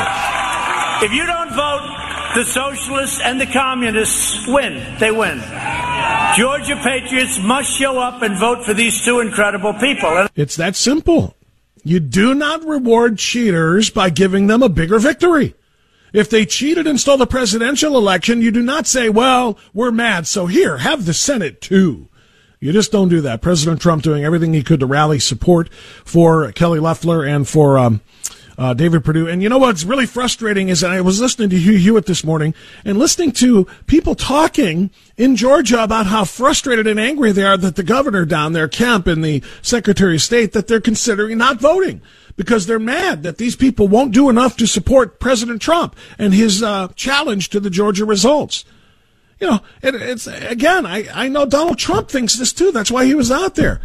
If 1.02 1.12
you 1.12 1.24
don't 1.26 1.50
vote, 1.50 2.32
the 2.34 2.44
socialists 2.44 3.20
and 3.22 3.40
the 3.40 3.46
communists 3.46 4.46
win. 4.48 4.98
They 4.98 5.10
win. 5.10 5.38
Georgia 6.36 6.76
patriots 6.82 7.38
must 7.42 7.70
show 7.70 7.98
up 7.98 8.22
and 8.22 8.38
vote 8.38 8.64
for 8.64 8.74
these 8.74 9.04
two 9.04 9.20
incredible 9.20 9.74
people. 9.74 10.28
It's 10.34 10.56
that 10.56 10.76
simple. 10.76 11.34
You 11.84 12.00
do 12.00 12.34
not 12.34 12.64
reward 12.64 13.18
cheaters 13.18 13.90
by 13.90 14.10
giving 14.10 14.46
them 14.46 14.62
a 14.62 14.68
bigger 14.68 14.98
victory. 14.98 15.54
If 16.12 16.30
they 16.30 16.46
cheated 16.46 16.86
and 16.86 16.98
stole 16.98 17.16
the 17.16 17.26
presidential 17.26 17.96
election, 17.96 18.42
you 18.42 18.50
do 18.50 18.62
not 18.62 18.86
say, 18.86 19.08
well, 19.08 19.58
we're 19.74 19.90
mad, 19.90 20.26
so 20.26 20.46
here, 20.46 20.78
have 20.78 21.04
the 21.04 21.14
Senate 21.14 21.60
too. 21.60 22.08
You 22.60 22.72
just 22.72 22.90
don't 22.90 23.08
do 23.08 23.20
that. 23.20 23.40
President 23.40 23.80
Trump 23.80 24.02
doing 24.02 24.24
everything 24.24 24.52
he 24.52 24.64
could 24.64 24.80
to 24.80 24.86
rally 24.86 25.20
support 25.20 25.72
for 26.04 26.50
Kelly 26.52 26.80
Loeffler 26.80 27.24
and 27.24 27.46
for 27.46 27.78
um, 27.78 28.00
uh, 28.58 28.74
David 28.74 29.04
Perdue. 29.04 29.28
And 29.28 29.40
you 29.40 29.48
know 29.48 29.58
what's 29.58 29.84
really 29.84 30.06
frustrating 30.06 30.68
is 30.68 30.82
I 30.82 31.00
was 31.00 31.20
listening 31.20 31.50
to 31.50 31.56
Hugh 31.56 31.78
Hewitt 31.78 32.06
this 32.06 32.24
morning 32.24 32.54
and 32.84 32.98
listening 32.98 33.30
to 33.32 33.66
people 33.86 34.16
talking 34.16 34.90
in 35.16 35.36
Georgia 35.36 35.84
about 35.84 36.06
how 36.06 36.24
frustrated 36.24 36.88
and 36.88 36.98
angry 36.98 37.30
they 37.30 37.44
are 37.44 37.56
that 37.56 37.76
the 37.76 37.84
governor 37.84 38.24
down 38.24 38.54
there, 38.54 38.66
Kemp, 38.66 39.06
and 39.06 39.24
the 39.24 39.42
Secretary 39.62 40.16
of 40.16 40.22
State, 40.22 40.52
that 40.52 40.66
they're 40.66 40.80
considering 40.80 41.38
not 41.38 41.60
voting 41.60 42.02
because 42.36 42.66
they're 42.66 42.80
mad 42.80 43.22
that 43.22 43.38
these 43.38 43.54
people 43.54 43.86
won't 43.86 44.12
do 44.12 44.28
enough 44.28 44.56
to 44.56 44.66
support 44.66 45.20
President 45.20 45.62
Trump 45.62 45.94
and 46.18 46.34
his 46.34 46.60
uh, 46.60 46.88
challenge 46.96 47.50
to 47.50 47.60
the 47.60 47.70
Georgia 47.70 48.04
results 48.04 48.64
you 49.40 49.46
know, 49.46 49.60
it, 49.82 49.94
it's 49.94 50.26
again. 50.26 50.86
I 50.86 51.08
I 51.12 51.28
know 51.28 51.46
Donald 51.46 51.78
Trump 51.78 52.08
thinks 52.08 52.36
this 52.36 52.52
too. 52.52 52.72
That's 52.72 52.90
why 52.90 53.04
he 53.04 53.14
was 53.14 53.30
out 53.30 53.54
there. 53.54 53.80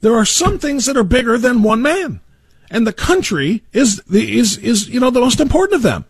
There 0.00 0.14
are 0.14 0.24
some 0.24 0.58
things 0.58 0.86
that 0.86 0.96
are 0.96 1.04
bigger 1.04 1.38
than 1.38 1.62
one 1.62 1.82
man, 1.82 2.20
and 2.70 2.86
the 2.86 2.92
country 2.92 3.64
is 3.72 4.02
the 4.08 4.38
is 4.38 4.56
is 4.58 4.88
you 4.88 5.00
know 5.00 5.10
the 5.10 5.20
most 5.20 5.40
important 5.40 5.76
of 5.76 5.82
them. 5.82 6.04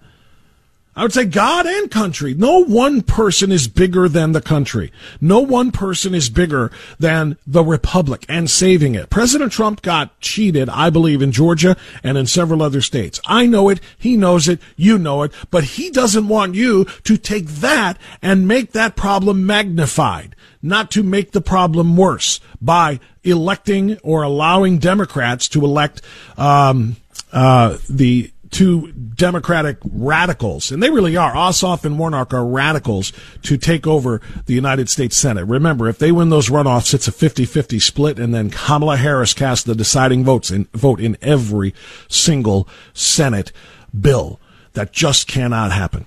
I 0.96 1.02
would 1.02 1.12
say 1.12 1.24
God 1.24 1.66
and 1.66 1.90
country. 1.90 2.35
No 2.35 2.64
one 2.64 3.02
person 3.02 3.50
is 3.50 3.66
bigger 3.66 4.09
than 4.09 4.30
the 4.30 4.40
country. 4.40 4.92
No 5.20 5.40
one 5.40 5.72
person 5.72 6.14
is 6.14 6.30
bigger 6.30 6.70
than 7.00 7.37
the 7.46 7.64
republic 7.64 8.24
and 8.28 8.48
saving 8.48 8.94
it. 8.94 9.11
President 9.11 9.50
Trump 9.50 9.83
got 9.83 10.18
cheated, 10.20 10.68
I 10.68 10.90
believe, 10.90 11.20
in 11.20 11.33
Georgia 11.33 11.76
and 12.04 12.16
in 12.16 12.26
several 12.26 12.62
other 12.62 12.80
states. 12.80 13.20
I 13.26 13.46
know 13.46 13.68
it. 13.70 13.80
He 13.98 14.16
knows 14.16 14.46
it. 14.46 14.61
You 14.76 14.96
know 14.96 15.24
it. 15.24 15.33
But 15.50 15.64
he 15.64 15.90
doesn't 15.90 16.28
want 16.28 16.54
you 16.54 16.85
to 16.85 17.16
take 17.16 17.46
that 17.46 17.98
and 18.22 18.46
make 18.46 18.70
that 18.72 18.94
problem 18.94 19.44
magnified, 19.44 20.37
not 20.62 20.92
to 20.92 21.02
make 21.02 21.33
the 21.33 21.40
problem 21.40 21.96
worse 21.96 22.40
by 22.62 23.00
electing 23.24 23.98
or 24.04 24.22
allowing 24.22 24.78
Democrats 24.78 25.48
to 25.48 25.64
elect, 25.64 26.02
um, 26.37 26.96
uh, 27.33 27.78
the 27.90 28.30
two 28.54 28.92
Democratic 28.92 29.78
radicals, 29.84 30.70
and 30.70 30.82
they 30.82 30.88
really 30.88 31.16
are. 31.16 31.34
Ossoff 31.34 31.84
and 31.84 31.98
Warnock 31.98 32.32
are 32.32 32.46
radicals 32.46 33.12
to 33.42 33.58
take 33.58 33.86
over 33.86 34.20
the 34.46 34.54
United 34.54 34.88
States 34.88 35.16
Senate. 35.16 35.44
Remember, 35.44 35.88
if 35.88 35.98
they 35.98 36.12
win 36.12 36.30
those 36.30 36.48
runoffs, 36.48 36.94
it's 36.94 37.08
a 37.08 37.12
50-50 37.12 37.82
split, 37.82 38.18
and 38.18 38.32
then 38.32 38.50
Kamala 38.50 38.96
Harris 38.96 39.34
casts 39.34 39.64
the 39.64 39.74
deciding 39.74 40.24
votes 40.24 40.52
in, 40.52 40.68
vote 40.72 41.00
in 41.00 41.18
every 41.20 41.74
single 42.08 42.68
Senate 42.92 43.50
bill. 43.98 44.40
That 44.74 44.92
just 44.92 45.26
cannot 45.26 45.72
happen. 45.72 46.06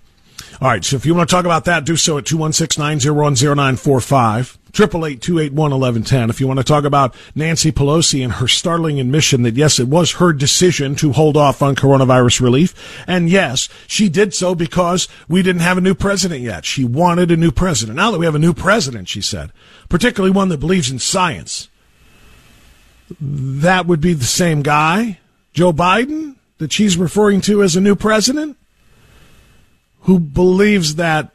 All 0.62 0.70
right, 0.70 0.84
so 0.84 0.96
if 0.96 1.06
you 1.06 1.14
want 1.14 1.30
to 1.30 1.36
talk 1.36 1.46
about 1.46 1.66
that, 1.66 1.86
do 1.86 1.96
so 1.96 2.18
at 2.18 2.26
216-901-0945, 4.74 5.50
888-281-1110. 5.52 6.30
If 6.30 6.40
you 6.40 6.48
want 6.48 6.60
to 6.60 6.64
talk 6.64 6.84
about 6.84 7.16
Nancy 7.36 7.72
Pelosi 7.72 8.24
and 8.24 8.34
her 8.34 8.48
startling 8.48 9.00
admission 9.00 9.44
that, 9.44 9.56
yes, 9.56 9.80
it 9.80 9.88
was 9.88 10.14
her 10.14 10.34
decision 10.34 10.96
to 10.96 11.12
hold 11.12 11.38
off 11.38 11.62
on 11.62 11.76
coronavirus 11.76 12.42
relief. 12.42 13.04
And 13.08 13.30
yes, 13.30 13.70
she 13.88 14.10
did 14.10 14.34
so 14.34 14.56
because 14.56 15.08
we 15.28 15.42
didn't 15.42 15.62
have 15.62 15.78
a 15.78 15.82
new 15.82 15.96
president 15.96 16.42
yet. 16.42 16.66
She 16.66 16.84
wanted 16.84 17.32
a 17.32 17.38
new 17.38 17.52
president. 17.52 17.98
Now 17.98 18.12
that 18.12 18.20
we 18.20 18.26
have 18.26 18.36
a 18.36 18.40
new 18.40 18.54
president, 18.54 19.10
she 19.10 19.22
said, 19.22 19.52
particularly 19.90 20.32
one 20.32 20.50
that 20.50 20.60
believes 20.60 20.92
in 20.92 21.00
science, 21.00 21.70
that 23.20 23.86
would 23.86 24.02
be 24.02 24.14
the 24.14 24.26
same 24.26 24.62
guy, 24.62 25.20
Joe 25.54 25.72
Biden, 25.72 26.36
that 26.58 26.74
she's 26.74 26.98
referring 26.98 27.42
to 27.42 27.64
as 27.64 27.76
a 27.76 27.82
new 27.82 27.96
president? 27.96 28.58
who 30.08 30.20
believes 30.20 30.96
that 30.96 31.32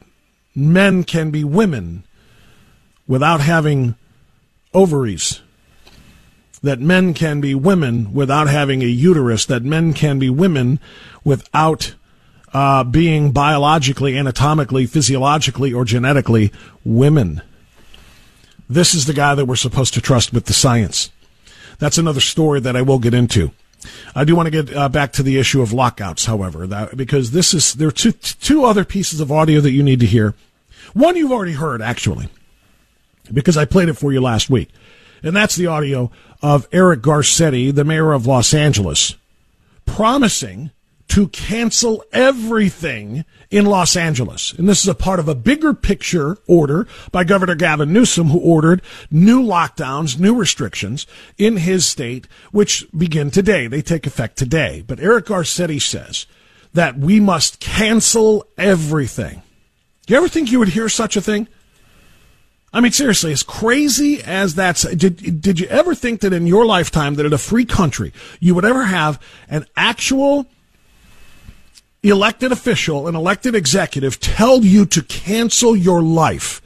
men 0.54 1.04
can 1.04 1.30
be 1.30 1.44
women 1.44 2.04
without 3.06 3.40
having 3.40 3.94
ovaries. 4.74 5.40
that 6.62 6.78
men 6.78 7.12
can 7.12 7.40
be 7.40 7.54
women 7.54 8.14
without 8.14 8.48
having 8.48 8.82
a 8.82 8.86
uterus, 8.86 9.44
that 9.46 9.64
men 9.64 9.92
can 9.92 10.18
be 10.18 10.30
women 10.30 10.78
without 11.24 11.94
uh, 12.54 12.84
being 12.84 13.32
biologically, 13.32 14.16
anatomically, 14.16 14.86
physiologically, 14.86 15.72
or 15.72 15.84
genetically 15.84 16.52
women. 16.84 17.42
This 18.68 18.94
is 18.94 19.06
the 19.06 19.12
guy 19.12 19.34
that 19.34 19.46
we're 19.46 19.56
supposed 19.56 19.94
to 19.94 20.00
trust 20.00 20.32
with 20.32 20.46
the 20.46 20.52
science. 20.52 21.10
That's 21.78 21.98
another 21.98 22.20
story 22.20 22.60
that 22.60 22.76
I 22.76 22.82
will 22.82 22.98
get 22.98 23.14
into. 23.14 23.50
I 24.14 24.22
do 24.24 24.36
want 24.36 24.46
to 24.46 24.62
get 24.62 24.76
uh, 24.76 24.88
back 24.88 25.12
to 25.14 25.24
the 25.24 25.38
issue 25.38 25.62
of 25.62 25.72
lockouts, 25.72 26.26
however, 26.26 26.68
that, 26.68 26.96
because 26.96 27.32
this 27.32 27.52
is 27.52 27.74
there 27.74 27.88
are 27.88 27.92
two 27.92 28.12
two 28.12 28.64
other 28.64 28.84
pieces 28.84 29.18
of 29.18 29.32
audio 29.32 29.60
that 29.60 29.72
you 29.72 29.82
need 29.82 29.98
to 29.98 30.06
hear. 30.06 30.34
One 30.92 31.16
you've 31.16 31.32
already 31.32 31.54
heard, 31.54 31.82
actually, 31.82 32.28
because 33.32 33.56
I 33.56 33.64
played 33.64 33.88
it 33.88 33.94
for 33.94 34.12
you 34.12 34.20
last 34.20 34.48
week, 34.48 34.70
and 35.22 35.36
that's 35.36 35.56
the 35.56 35.66
audio 35.66 36.10
of 36.40 36.66
Eric 36.72 37.00
Garcetti, 37.00 37.74
the 37.74 37.84
mayor 37.84 38.12
of 38.12 38.26
Los 38.26 38.54
Angeles, 38.54 39.14
promising 39.86 40.70
to 41.12 41.28
cancel 41.28 42.02
everything 42.10 43.26
in 43.50 43.66
Los 43.66 43.96
Angeles. 43.96 44.54
And 44.54 44.66
this 44.66 44.80
is 44.80 44.88
a 44.88 44.94
part 44.94 45.20
of 45.20 45.28
a 45.28 45.34
bigger 45.34 45.74
picture 45.74 46.38
order 46.46 46.88
by 47.10 47.22
Governor 47.22 47.54
Gavin 47.54 47.92
Newsom, 47.92 48.28
who 48.28 48.38
ordered 48.38 48.80
new 49.10 49.42
lockdowns, 49.42 50.18
new 50.18 50.34
restrictions 50.34 51.06
in 51.36 51.58
his 51.58 51.84
state, 51.84 52.26
which 52.50 52.86
begin 52.96 53.30
today. 53.30 53.66
They 53.66 53.82
take 53.82 54.06
effect 54.06 54.38
today. 54.38 54.82
But 54.86 55.00
Eric 55.00 55.26
Garcetti 55.26 55.82
says 55.82 56.24
that 56.72 56.96
we 56.96 57.20
must 57.20 57.60
cancel 57.60 58.46
everything. 58.56 59.42
Do 60.06 60.14
you 60.14 60.18
ever 60.18 60.28
think 60.28 60.50
you 60.50 60.60
would 60.60 60.68
hear 60.68 60.88
such 60.88 61.16
a 61.16 61.20
thing? 61.20 61.46
I 62.74 62.80
mean, 62.80 62.92
seriously, 62.92 63.32
as 63.32 63.42
crazy 63.42 64.22
as 64.22 64.54
that's, 64.54 64.82
did, 64.82 65.42
did 65.42 65.60
you 65.60 65.66
ever 65.66 65.94
think 65.94 66.20
that 66.20 66.32
in 66.32 66.46
your 66.46 66.64
lifetime 66.64 67.16
that 67.16 67.26
in 67.26 67.32
a 67.32 67.38
free 67.38 67.66
country 67.66 68.12
you 68.40 68.54
would 68.54 68.64
ever 68.64 68.84
have 68.84 69.20
an 69.48 69.66
actual 69.76 70.46
elected 72.02 72.50
official, 72.50 73.08
an 73.08 73.14
elected 73.14 73.54
executive 73.54 74.18
tell 74.20 74.64
you 74.64 74.86
to 74.86 75.02
cancel 75.02 75.76
your 75.76 76.02
life? 76.02 76.60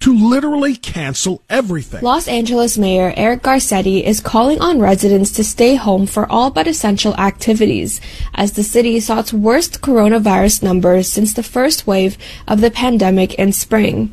To 0.00 0.12
literally 0.12 0.74
cancel 0.74 1.42
everything. 1.48 2.02
Los 2.02 2.26
Angeles 2.26 2.76
Mayor 2.76 3.14
Eric 3.16 3.42
Garcetti 3.42 4.02
is 4.02 4.18
calling 4.18 4.60
on 4.60 4.80
residents 4.80 5.30
to 5.32 5.44
stay 5.44 5.76
home 5.76 6.06
for 6.06 6.28
all 6.28 6.50
but 6.50 6.66
essential 6.66 7.14
activities 7.14 8.00
as 8.34 8.50
the 8.52 8.64
city 8.64 8.98
saw 8.98 9.20
its 9.20 9.32
worst 9.32 9.80
coronavirus 9.80 10.64
numbers 10.64 11.06
since 11.06 11.34
the 11.34 11.44
first 11.44 11.86
wave 11.86 12.18
of 12.48 12.60
the 12.60 12.70
pandemic 12.72 13.34
in 13.34 13.52
spring. 13.52 14.12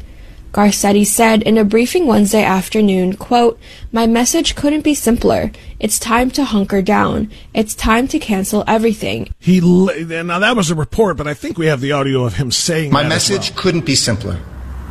Garcetti 0.51 1.05
said 1.05 1.43
in 1.43 1.57
a 1.57 1.63
briefing 1.63 2.07
Wednesday 2.07 2.43
afternoon, 2.43 3.15
quote, 3.15 3.59
My 3.91 4.07
message 4.07 4.55
couldn't 4.55 4.81
be 4.81 4.95
simpler. 4.95 5.51
It's 5.79 5.99
time 5.99 6.31
to 6.31 6.43
hunker 6.43 6.81
down. 6.81 7.31
It's 7.53 7.75
time 7.75 8.07
to 8.09 8.19
cancel 8.19 8.63
everything. 8.65 9.33
He 9.39 9.59
now 9.61 10.39
that 10.39 10.55
was 10.55 10.71
a 10.71 10.75
report, 10.75 11.17
but 11.17 11.27
I 11.27 11.33
think 11.33 11.57
we 11.57 11.67
have 11.67 11.81
the 11.81 11.91
audio 11.91 12.23
of 12.23 12.35
him 12.35 12.51
saying 12.51 12.91
My 12.91 13.07
message 13.07 13.51
well. 13.51 13.59
couldn't 13.59 13.85
be 13.85 13.95
simpler. 13.95 14.39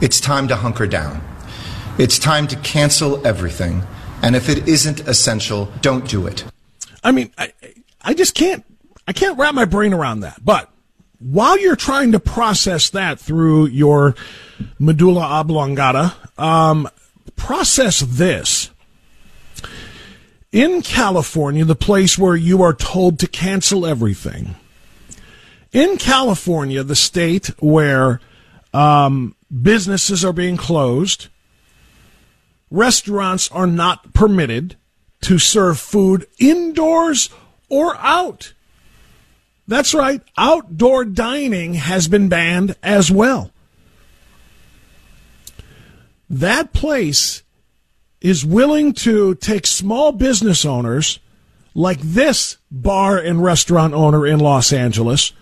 It's 0.01 0.21
time 0.21 0.47
to 0.49 0.57
hunker 0.57 0.87
down. 0.87 1.21
It's 1.99 2.19
time 2.19 2.47
to 2.49 2.57
cancel 2.57 3.27
everything. 3.27 3.83
And 4.23 4.37
if 4.37 4.49
it 4.49 4.69
isn't 4.69 5.01
essential, 5.09 5.73
don't 5.81 6.09
do 6.09 6.27
it. 6.27 6.45
I 7.03 7.11
mean, 7.11 7.33
I, 7.37 7.53
I 8.03 8.15
just 8.15 8.35
can't 8.35 8.65
I 9.09 9.13
can't 9.13 9.39
wrap 9.39 9.55
my 9.55 9.65
brain 9.65 9.93
around 9.93 10.21
that. 10.21 10.45
But 10.45 10.71
while 11.19 11.59
you're 11.59 11.77
trying 11.77 12.13
to 12.13 12.21
process 12.21 12.91
that 12.91 13.19
through 13.19 13.67
your 13.67 14.15
medulla 14.79 15.23
oblongata, 15.41 16.15
um, 16.37 16.89
process 17.37 18.01
this. 18.01 18.71
In 20.51 20.81
California, 20.81 21.65
the 21.65 21.75
place 21.75 22.17
where 22.17 22.37
you 22.37 22.63
are 22.63 22.73
told 22.73 23.19
to 23.19 23.27
cancel 23.27 23.85
everything, 23.85 24.55
in 25.73 25.99
California, 25.99 26.83
the 26.83 26.97
state 26.97 27.49
where 27.59 28.21
um, 28.73 29.35
businesses 29.63 30.25
are 30.25 30.33
being 30.33 30.57
closed, 30.57 31.29
restaurants 32.71 33.51
are 33.51 33.67
not 33.67 34.15
permitted 34.15 34.77
to 35.23 35.39
serve 35.39 35.79
food 35.79 36.27
indoors 36.39 37.29
or 37.69 37.97
out. 37.99 38.55
That's 39.69 39.93
right. 39.93 40.23
Outdoor 40.39 41.05
dining 41.05 41.75
has 41.75 42.09
been 42.09 42.31
banned 42.31 42.75
as 42.83 43.11
well. 43.11 43.53
That 46.31 46.73
place 46.73 47.43
is 48.21 48.45
willing 48.45 48.95
to 48.95 49.35
take 49.37 49.67
small 49.67 50.13
business 50.13 50.65
owners 50.65 51.21
like 51.75 52.01
this 52.01 52.57
bar 52.71 53.19
and 53.19 53.43
restaurant 53.43 53.93
owner 53.93 54.27
in 54.27 54.41
Los 54.41 54.73
Angeles 54.73 55.33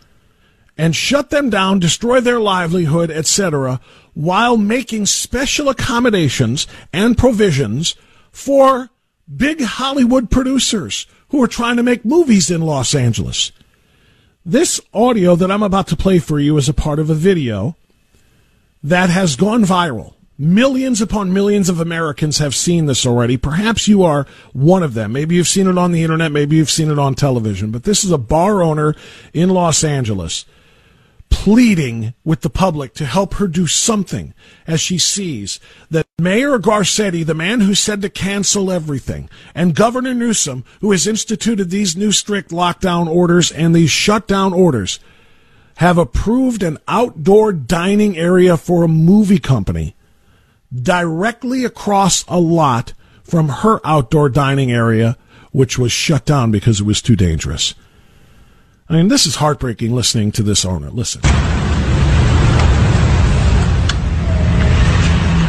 and 0.76 0.94
shut 0.94 1.30
them 1.30 1.48
down, 1.48 1.78
destroy 1.78 2.20
their 2.20 2.40
livelihood, 2.40 3.10
etc., 3.10 3.80
while 4.12 4.56
making 4.56 5.06
special 5.06 5.68
accommodations 5.68 6.66
and 6.92 7.16
provisions 7.16 7.94
for 8.32 8.90
big 9.34 9.62
Hollywood 9.62 10.30
producers 10.30 11.06
who 11.28 11.42
are 11.42 11.48
trying 11.48 11.76
to 11.76 11.82
make 11.82 12.04
movies 12.04 12.50
in 12.50 12.60
Los 12.60 12.94
Angeles. 12.94 13.52
This 14.48 14.80
audio 14.94 15.34
that 15.34 15.50
I'm 15.50 15.64
about 15.64 15.88
to 15.88 15.96
play 15.96 16.20
for 16.20 16.38
you 16.38 16.56
is 16.56 16.68
a 16.68 16.72
part 16.72 17.00
of 17.00 17.10
a 17.10 17.14
video 17.14 17.74
that 18.80 19.10
has 19.10 19.34
gone 19.34 19.64
viral. 19.64 20.14
Millions 20.38 21.00
upon 21.00 21.32
millions 21.32 21.68
of 21.68 21.80
Americans 21.80 22.38
have 22.38 22.54
seen 22.54 22.86
this 22.86 23.04
already. 23.04 23.36
Perhaps 23.36 23.88
you 23.88 24.04
are 24.04 24.24
one 24.52 24.84
of 24.84 24.94
them. 24.94 25.10
Maybe 25.10 25.34
you've 25.34 25.48
seen 25.48 25.66
it 25.66 25.76
on 25.76 25.90
the 25.90 26.04
internet. 26.04 26.30
Maybe 26.30 26.54
you've 26.54 26.70
seen 26.70 26.92
it 26.92 26.98
on 26.98 27.16
television. 27.16 27.72
But 27.72 27.82
this 27.82 28.04
is 28.04 28.12
a 28.12 28.18
bar 28.18 28.62
owner 28.62 28.94
in 29.32 29.50
Los 29.50 29.82
Angeles 29.82 30.44
pleading 31.28 32.14
with 32.22 32.42
the 32.42 32.50
public 32.50 32.94
to 32.94 33.04
help 33.04 33.34
her 33.34 33.48
do 33.48 33.66
something 33.66 34.32
as 34.64 34.80
she 34.80 34.96
sees 34.96 35.58
that 35.90 36.05
Mayor 36.18 36.58
Garcetti, 36.58 37.26
the 37.26 37.34
man 37.34 37.60
who 37.60 37.74
said 37.74 38.00
to 38.00 38.08
cancel 38.08 38.72
everything, 38.72 39.28
and 39.54 39.74
Governor 39.74 40.14
Newsom, 40.14 40.64
who 40.80 40.92
has 40.92 41.06
instituted 41.06 41.68
these 41.68 41.94
new 41.94 42.10
strict 42.10 42.48
lockdown 42.48 43.06
orders 43.06 43.52
and 43.52 43.74
these 43.74 43.90
shutdown 43.90 44.54
orders, 44.54 44.98
have 45.76 45.98
approved 45.98 46.62
an 46.62 46.78
outdoor 46.88 47.52
dining 47.52 48.16
area 48.16 48.56
for 48.56 48.82
a 48.82 48.88
movie 48.88 49.38
company 49.38 49.94
directly 50.74 51.66
across 51.66 52.24
a 52.28 52.40
lot 52.40 52.94
from 53.22 53.50
her 53.50 53.78
outdoor 53.84 54.30
dining 54.30 54.72
area, 54.72 55.18
which 55.52 55.78
was 55.78 55.92
shut 55.92 56.24
down 56.24 56.50
because 56.50 56.80
it 56.80 56.86
was 56.86 57.02
too 57.02 57.14
dangerous. 57.14 57.74
I 58.88 58.94
mean, 58.94 59.08
this 59.08 59.26
is 59.26 59.34
heartbreaking 59.34 59.94
listening 59.94 60.32
to 60.32 60.42
this 60.42 60.64
owner. 60.64 60.88
Listen. 60.88 61.20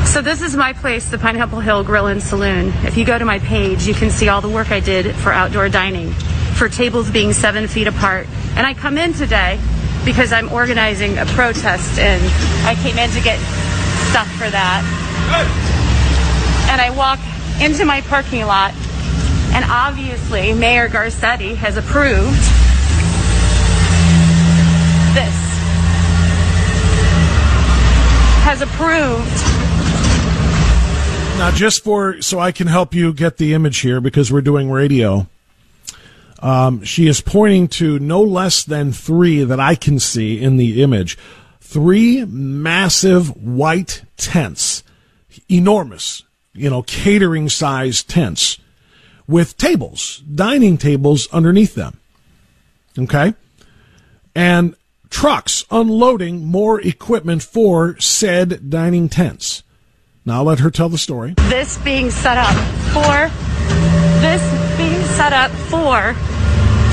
So 0.07 0.21
this 0.23 0.41
is 0.41 0.55
my 0.55 0.73
place, 0.73 1.09
the 1.09 1.19
Pineapple 1.19 1.59
Hill 1.59 1.83
Grill 1.83 2.07
and 2.07 2.23
Saloon. 2.23 2.73
If 2.85 2.97
you 2.97 3.05
go 3.05 3.19
to 3.19 3.25
my 3.25 3.37
page, 3.39 3.85
you 3.85 3.93
can 3.93 4.09
see 4.09 4.29
all 4.29 4.41
the 4.41 4.49
work 4.49 4.71
I 4.71 4.79
did 4.79 5.13
for 5.13 5.31
outdoor 5.31 5.69
dining, 5.69 6.11
for 6.55 6.69
tables 6.69 7.11
being 7.11 7.33
seven 7.33 7.67
feet 7.67 7.85
apart. 7.85 8.25
And 8.55 8.65
I 8.65 8.73
come 8.73 8.97
in 8.97 9.13
today 9.13 9.59
because 10.05 10.33
I'm 10.33 10.51
organizing 10.51 11.19
a 11.19 11.25
protest, 11.25 11.99
and 11.99 12.23
I 12.65 12.73
came 12.81 12.97
in 12.97 13.11
to 13.11 13.21
get 13.21 13.37
stuff 14.09 14.27
for 14.37 14.49
that. 14.49 14.81
And 16.71 16.81
I 16.81 16.89
walk 16.89 17.19
into 17.61 17.85
my 17.85 18.01
parking 18.01 18.45
lot, 18.45 18.73
and 19.53 19.65
obviously 19.69 20.53
Mayor 20.53 20.87
Garcetti 20.87 21.55
has 21.57 21.77
approved 21.77 22.41
this 25.13 25.35
has 28.43 28.61
approved. 28.61 29.56
Now, 31.37 31.51
just 31.51 31.83
for 31.83 32.19
so 32.23 32.39
I 32.39 32.51
can 32.51 32.65
help 32.65 32.95
you 32.95 33.13
get 33.13 33.37
the 33.37 33.53
image 33.53 33.79
here 33.81 34.01
because 34.01 34.31
we're 34.31 34.41
doing 34.41 34.71
radio. 34.71 35.27
Um, 36.39 36.83
she 36.83 37.07
is 37.07 37.21
pointing 37.21 37.67
to 37.69 37.99
no 37.99 38.23
less 38.23 38.63
than 38.63 38.91
three 38.91 39.43
that 39.43 39.59
I 39.59 39.75
can 39.75 39.99
see 39.99 40.41
in 40.41 40.57
the 40.57 40.81
image. 40.81 41.15
Three 41.61 42.25
massive 42.25 43.37
white 43.37 44.01
tents, 44.17 44.83
enormous, 45.47 46.23
you 46.53 46.71
know, 46.71 46.81
catering 46.81 47.49
sized 47.49 48.09
tents 48.09 48.57
with 49.27 49.57
tables, 49.57 50.23
dining 50.33 50.77
tables 50.77 51.27
underneath 51.31 51.75
them. 51.75 51.99
Okay? 52.97 53.35
And 54.35 54.75
trucks 55.11 55.65
unloading 55.69 56.45
more 56.45 56.81
equipment 56.81 57.43
for 57.43 57.99
said 57.99 58.71
dining 58.71 59.07
tents. 59.07 59.61
Now 60.27 60.39
I'll 60.39 60.43
let 60.43 60.59
her 60.59 60.69
tell 60.69 60.89
the 60.89 60.97
story. 60.97 61.35
This 61.47 61.77
being 61.77 62.11
set 62.11 62.37
up 62.37 62.53
for 62.91 63.31
this 64.19 64.77
being 64.77 65.01
set 65.15 65.31
up 65.31 65.49
for 65.51 66.13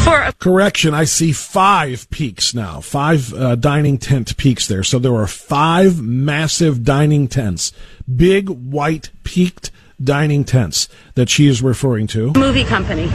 for 0.04 0.22
a- 0.22 0.32
correction. 0.34 0.94
I 0.94 1.02
see 1.02 1.32
five 1.32 2.08
peaks 2.10 2.54
now, 2.54 2.80
five 2.80 3.34
uh, 3.34 3.56
dining 3.56 3.98
tent 3.98 4.36
peaks 4.36 4.68
there. 4.68 4.84
So 4.84 5.00
there 5.00 5.16
are 5.16 5.26
five 5.26 6.00
massive 6.00 6.84
dining 6.84 7.26
tents, 7.26 7.72
big 8.14 8.48
white 8.48 9.10
peaked 9.24 9.72
dining 10.00 10.44
tents 10.44 10.88
that 11.16 11.28
she 11.28 11.48
is 11.48 11.60
referring 11.60 12.06
to. 12.08 12.32
Movie 12.36 12.62
company. 12.62 13.10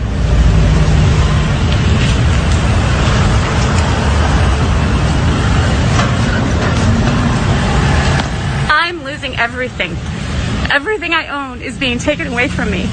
I'm 8.71 9.03
losing 9.03 9.28
everything. 9.39 9.91
Everything 10.71 11.13
I 11.13 11.27
own 11.27 11.61
is 11.61 11.77
being 11.77 11.97
taken 11.97 12.27
away 12.27 12.47
from 12.47 12.69
me. 12.69 12.85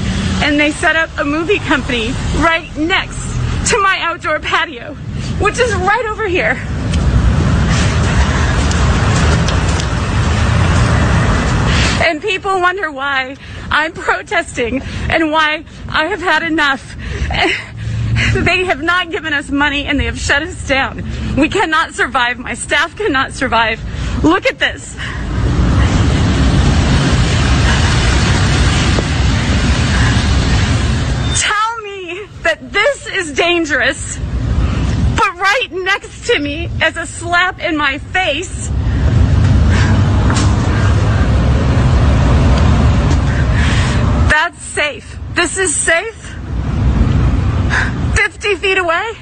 And 0.43 0.59
they 0.59 0.71
set 0.71 0.97
up 0.97 1.11
a 1.19 1.25
movie 1.25 1.59
company 1.59 2.09
right 2.39 2.71
next 2.77 3.37
to 3.71 3.79
my 3.83 3.99
outdoor 4.01 4.39
patio, 4.41 4.95
which 5.41 5.59
is 5.59 5.75
right 5.75 6.07
over 6.07 6.27
here. 6.29 6.57
And 12.07 12.23
people 12.23 12.61
wonder 12.61 12.91
why 12.91 13.37
I'm 13.71 13.93
protesting 13.93 14.81
and 15.11 15.33
why 15.33 15.65
I 15.89 16.07
have 16.07 16.21
had 16.21 16.43
enough. 16.43 16.97
They 18.33 18.65
have 18.65 18.83
not 18.83 19.11
given 19.11 19.33
us 19.35 19.51
money 19.51 19.85
and 19.85 20.01
they 20.01 20.07
have 20.07 20.19
shut 20.19 20.43
us 20.43 20.67
down. 20.67 21.03
We 21.37 21.49
cannot 21.49 21.93
survive. 21.93 22.39
My 22.39 22.55
staff 22.55 22.97
cannot 22.97 23.33
survive. 23.33 23.79
Look 24.25 24.47
at 24.47 24.59
this. 24.59 24.95
Tell 31.41 31.79
me 31.83 32.27
that 32.47 32.73
this 32.73 33.09
is 33.09 33.33
dangerous, 33.33 34.17
but 34.17 35.35
right 35.35 35.69
next 35.73 36.29
to 36.29 36.39
me 36.39 36.71
as 36.81 36.97
a 36.97 37.05
slap 37.05 37.59
in 37.61 37.77
my 37.77 37.99
face 37.99 38.71
That's 44.31 44.63
safe. 44.63 45.19
This 45.35 45.59
is 45.59 45.75
safe. 45.75 46.37
50 48.15 48.55
feet 48.57 48.79
away. 48.79 49.13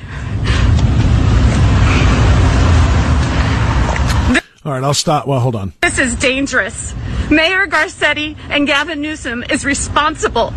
All 4.65 4.73
right, 4.73 4.83
I'll 4.83 4.93
stop. 4.93 5.27
Well, 5.27 5.41
hold 5.41 5.57
on. 5.57 5.73
This 5.81 5.99
is 5.99 6.17
dangerous. 6.17 6.95
Mayor 7.31 7.67
Garcetti 7.67 8.37
and 8.51 8.67
Gavin 8.67 9.01
Newsom 9.01 9.45
is 9.45 9.65
responsible 9.65 10.53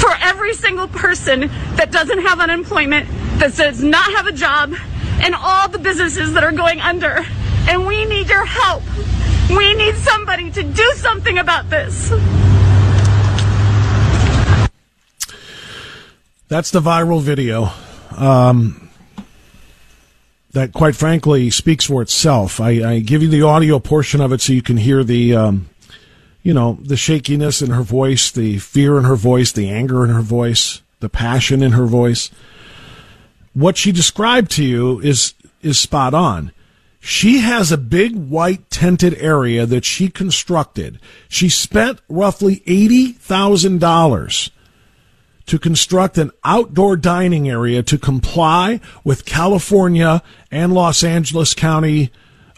for 0.00 0.10
every 0.20 0.54
single 0.54 0.88
person 0.88 1.40
that 1.76 1.92
doesn't 1.92 2.20
have 2.22 2.40
unemployment, 2.40 3.08
that 3.38 3.54
does 3.54 3.82
not 3.82 4.10
have 4.12 4.26
a 4.26 4.32
job, 4.32 4.74
and 5.20 5.34
all 5.34 5.68
the 5.68 5.78
businesses 5.78 6.32
that 6.32 6.42
are 6.42 6.52
going 6.52 6.80
under. 6.80 7.24
And 7.68 7.86
we 7.86 8.04
need 8.06 8.28
your 8.28 8.44
help. 8.44 8.82
We 9.50 9.74
need 9.74 9.94
somebody 9.96 10.50
to 10.52 10.62
do 10.62 10.92
something 10.96 11.38
about 11.38 11.68
this. 11.68 12.10
That's 16.48 16.70
the 16.70 16.80
viral 16.80 17.20
video. 17.20 17.70
Um, 18.16 18.90
that 20.52 20.72
quite 20.72 20.96
frankly 20.96 21.50
speaks 21.50 21.84
for 21.84 22.02
itself. 22.02 22.60
I, 22.60 22.94
I, 22.94 22.98
give 22.98 23.22
you 23.22 23.28
the 23.28 23.42
audio 23.42 23.78
portion 23.78 24.20
of 24.20 24.32
it 24.32 24.40
so 24.40 24.52
you 24.52 24.62
can 24.62 24.76
hear 24.76 25.04
the, 25.04 25.36
um, 25.36 25.69
you 26.42 26.54
know, 26.54 26.78
the 26.82 26.96
shakiness 26.96 27.60
in 27.60 27.70
her 27.70 27.82
voice, 27.82 28.30
the 28.30 28.58
fear 28.58 28.98
in 28.98 29.04
her 29.04 29.16
voice, 29.16 29.52
the 29.52 29.68
anger 29.68 30.04
in 30.04 30.10
her 30.10 30.22
voice, 30.22 30.82
the 31.00 31.08
passion 31.08 31.62
in 31.62 31.72
her 31.72 31.86
voice. 31.86 32.30
What 33.52 33.76
she 33.76 33.92
described 33.92 34.50
to 34.52 34.64
you 34.64 35.00
is 35.00 35.34
is 35.62 35.78
spot 35.78 36.14
on. 36.14 36.52
She 37.00 37.38
has 37.38 37.72
a 37.72 37.78
big 37.78 38.14
white 38.14 38.70
tented 38.70 39.14
area 39.14 39.66
that 39.66 39.84
she 39.84 40.08
constructed. 40.08 41.00
She 41.28 41.48
spent 41.48 42.00
roughly 42.08 42.62
eighty 42.66 43.12
thousand 43.12 43.80
dollars 43.80 44.50
to 45.46 45.58
construct 45.58 46.16
an 46.16 46.30
outdoor 46.44 46.96
dining 46.96 47.48
area 47.48 47.82
to 47.82 47.98
comply 47.98 48.80
with 49.02 49.24
California 49.24 50.22
and 50.50 50.72
Los 50.72 51.02
Angeles 51.02 51.54
County 51.54 52.12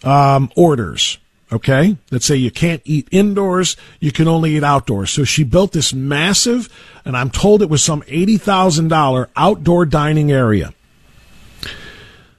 um, 0.05 0.53
orders. 0.57 1.19
Okay, 1.53 1.99
that 2.09 2.23
say 2.23 2.37
you 2.37 2.51
can't 2.51 2.81
eat 2.87 3.09
indoors, 3.11 3.77
you 4.01 4.11
can 4.11 4.27
only 4.27 4.57
eat 4.57 4.65
outdoors. 4.65 5.11
So 5.11 5.25
she 5.25 5.45
built 5.45 5.73
this 5.73 5.93
massive, 5.93 6.69
and 7.05 7.15
I'm 7.15 7.29
told 7.29 7.61
it 7.61 7.69
was 7.69 7.85
some 7.85 8.03
eighty 8.09 8.39
thousand 8.39 8.89
dollar 8.89 9.29
outdoor 9.37 9.85
dining 9.85 10.33
area. 10.33 10.73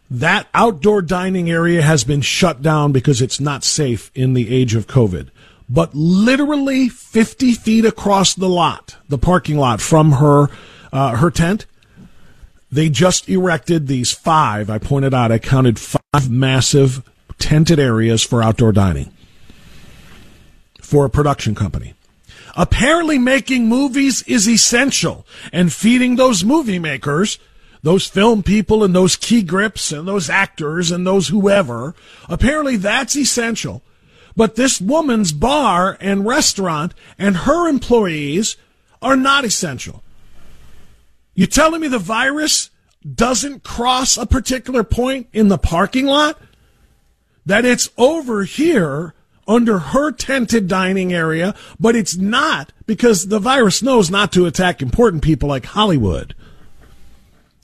That 0.09 0.47
outdoor 0.53 1.03
dining 1.03 1.49
area 1.49 1.81
has 1.81 2.03
been 2.03 2.21
shut 2.21 2.61
down 2.61 2.91
because 2.91 3.21
it's 3.21 3.39
not 3.39 3.63
safe 3.63 4.11
in 4.15 4.33
the 4.33 4.53
age 4.53 4.73
of 4.73 4.87
COVID 4.87 5.29
but 5.69 5.93
literally 5.95 6.89
50 6.89 7.53
feet 7.53 7.85
across 7.85 8.35
the 8.35 8.49
lot, 8.49 8.95
the 9.09 9.17
parking 9.17 9.57
lot 9.57 9.81
from 9.81 10.13
her, 10.13 10.47
uh, 10.91 11.15
her 11.15 11.31
tent, 11.31 11.65
they 12.71 12.89
just 12.89 13.29
erected 13.29 13.87
these 13.87 14.11
five. 14.11 14.69
I 14.69 14.77
pointed 14.77 15.13
out, 15.13 15.31
I 15.31 15.39
counted 15.39 15.79
five 15.79 16.29
massive 16.29 17.03
tented 17.43 17.77
areas 17.77 18.23
for 18.23 18.41
outdoor 18.41 18.71
dining 18.71 19.11
for 20.79 21.03
a 21.03 21.09
production 21.09 21.53
company. 21.53 21.93
Apparently, 22.55 23.19
making 23.19 23.67
movies 23.67 24.23
is 24.23 24.47
essential, 24.47 25.25
and 25.51 25.73
feeding 25.73 26.15
those 26.15 26.45
movie 26.45 26.79
makers, 26.79 27.37
those 27.81 28.07
film 28.07 28.43
people, 28.43 28.81
and 28.81 28.95
those 28.95 29.17
key 29.17 29.41
grips, 29.41 29.91
and 29.91 30.07
those 30.07 30.29
actors, 30.29 30.89
and 30.89 31.05
those 31.05 31.27
whoever, 31.27 31.95
apparently 32.29 32.77
that's 32.77 33.17
essential. 33.17 33.81
But 34.37 34.55
this 34.55 34.79
woman's 34.79 35.33
bar 35.33 35.97
and 35.99 36.25
restaurant 36.25 36.93
and 37.17 37.35
her 37.35 37.67
employees 37.67 38.55
are 39.01 39.17
not 39.17 39.43
essential. 39.43 40.01
You 41.35 41.47
telling 41.47 41.81
me 41.81 41.89
the 41.89 41.99
virus 41.99 42.69
doesn't 43.03 43.63
cross 43.63 44.15
a 44.15 44.25
particular 44.25 44.83
point 44.83 45.27
in 45.33 45.49
the 45.49 45.57
parking 45.57 46.05
lot? 46.05 46.39
That 47.45 47.65
it's 47.65 47.89
over 47.97 48.43
here 48.43 49.13
under 49.47 49.79
her 49.79 50.11
tented 50.11 50.67
dining 50.67 51.11
area, 51.13 51.53
but 51.79 51.95
it's 51.95 52.15
not 52.15 52.71
because 52.85 53.27
the 53.27 53.39
virus 53.39 53.81
knows 53.81 54.09
not 54.09 54.31
to 54.33 54.45
attack 54.45 54.81
important 54.81 55.23
people 55.23 55.49
like 55.49 55.65
Hollywood. 55.65 56.33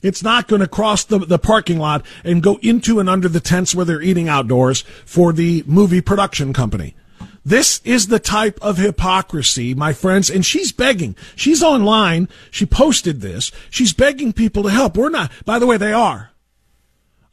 It's 0.02 0.24
not 0.24 0.48
going 0.48 0.62
to 0.62 0.68
cross 0.68 1.04
the, 1.04 1.20
the 1.20 1.40
parking 1.40 1.78
lot 1.78 2.06
and 2.24 2.44
go 2.44 2.58
into 2.62 3.00
and 3.00 3.10
under 3.10 3.28
the 3.28 3.42
tents 3.42 3.76
where 3.76 3.86
they're 3.86 4.02
eating 4.02 4.30
outdoors 4.30 4.82
for 5.06 5.34
the 5.34 5.64
movie 5.66 6.02
production 6.02 6.54
company. 6.54 6.96
This 7.44 7.82
is 7.84 8.08
the 8.08 8.20
type 8.20 8.60
of 8.62 8.78
hypocrisy, 8.78 9.74
my 9.74 9.94
friends, 9.94 10.30
and 10.30 10.46
she's 10.46 10.72
begging. 10.72 11.16
She's 11.36 11.64
online. 11.64 12.30
She 12.52 12.66
posted 12.66 13.22
this. 13.22 13.52
She's 13.70 13.94
begging 13.94 14.34
people 14.34 14.64
to 14.64 14.70
help. 14.70 14.96
We're 14.96 15.10
not, 15.10 15.32
by 15.46 15.60
the 15.60 15.66
way, 15.66 15.78
they 15.78 15.94
are. 15.94 16.32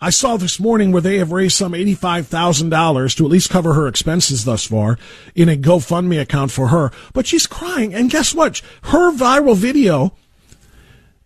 I 0.00 0.10
saw 0.10 0.36
this 0.36 0.60
morning 0.60 0.92
where 0.92 1.00
they 1.00 1.18
have 1.18 1.32
raised 1.32 1.56
some 1.56 1.72
$85,000 1.72 3.16
to 3.16 3.24
at 3.24 3.30
least 3.30 3.50
cover 3.50 3.72
her 3.72 3.88
expenses 3.88 4.44
thus 4.44 4.66
far 4.66 4.98
in 5.34 5.48
a 5.48 5.56
GoFundMe 5.56 6.20
account 6.20 6.50
for 6.50 6.68
her. 6.68 6.92
But 7.14 7.26
she's 7.26 7.46
crying. 7.46 7.94
And 7.94 8.10
guess 8.10 8.34
what? 8.34 8.60
Her 8.84 9.10
viral 9.10 9.56
video 9.56 10.14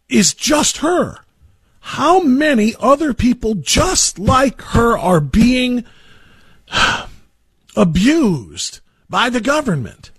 is 0.09 0.35
just 0.35 0.79
her 0.79 1.19
how 1.81 2.21
many 2.21 2.75
other 2.79 3.13
people 3.15 3.55
just 3.55 4.19
like 4.19 4.61
her 4.63 4.97
are 4.97 5.21
being 5.21 5.85
abused 7.77 8.81
by 9.09 9.31
the 9.31 9.41
government, 9.41 10.11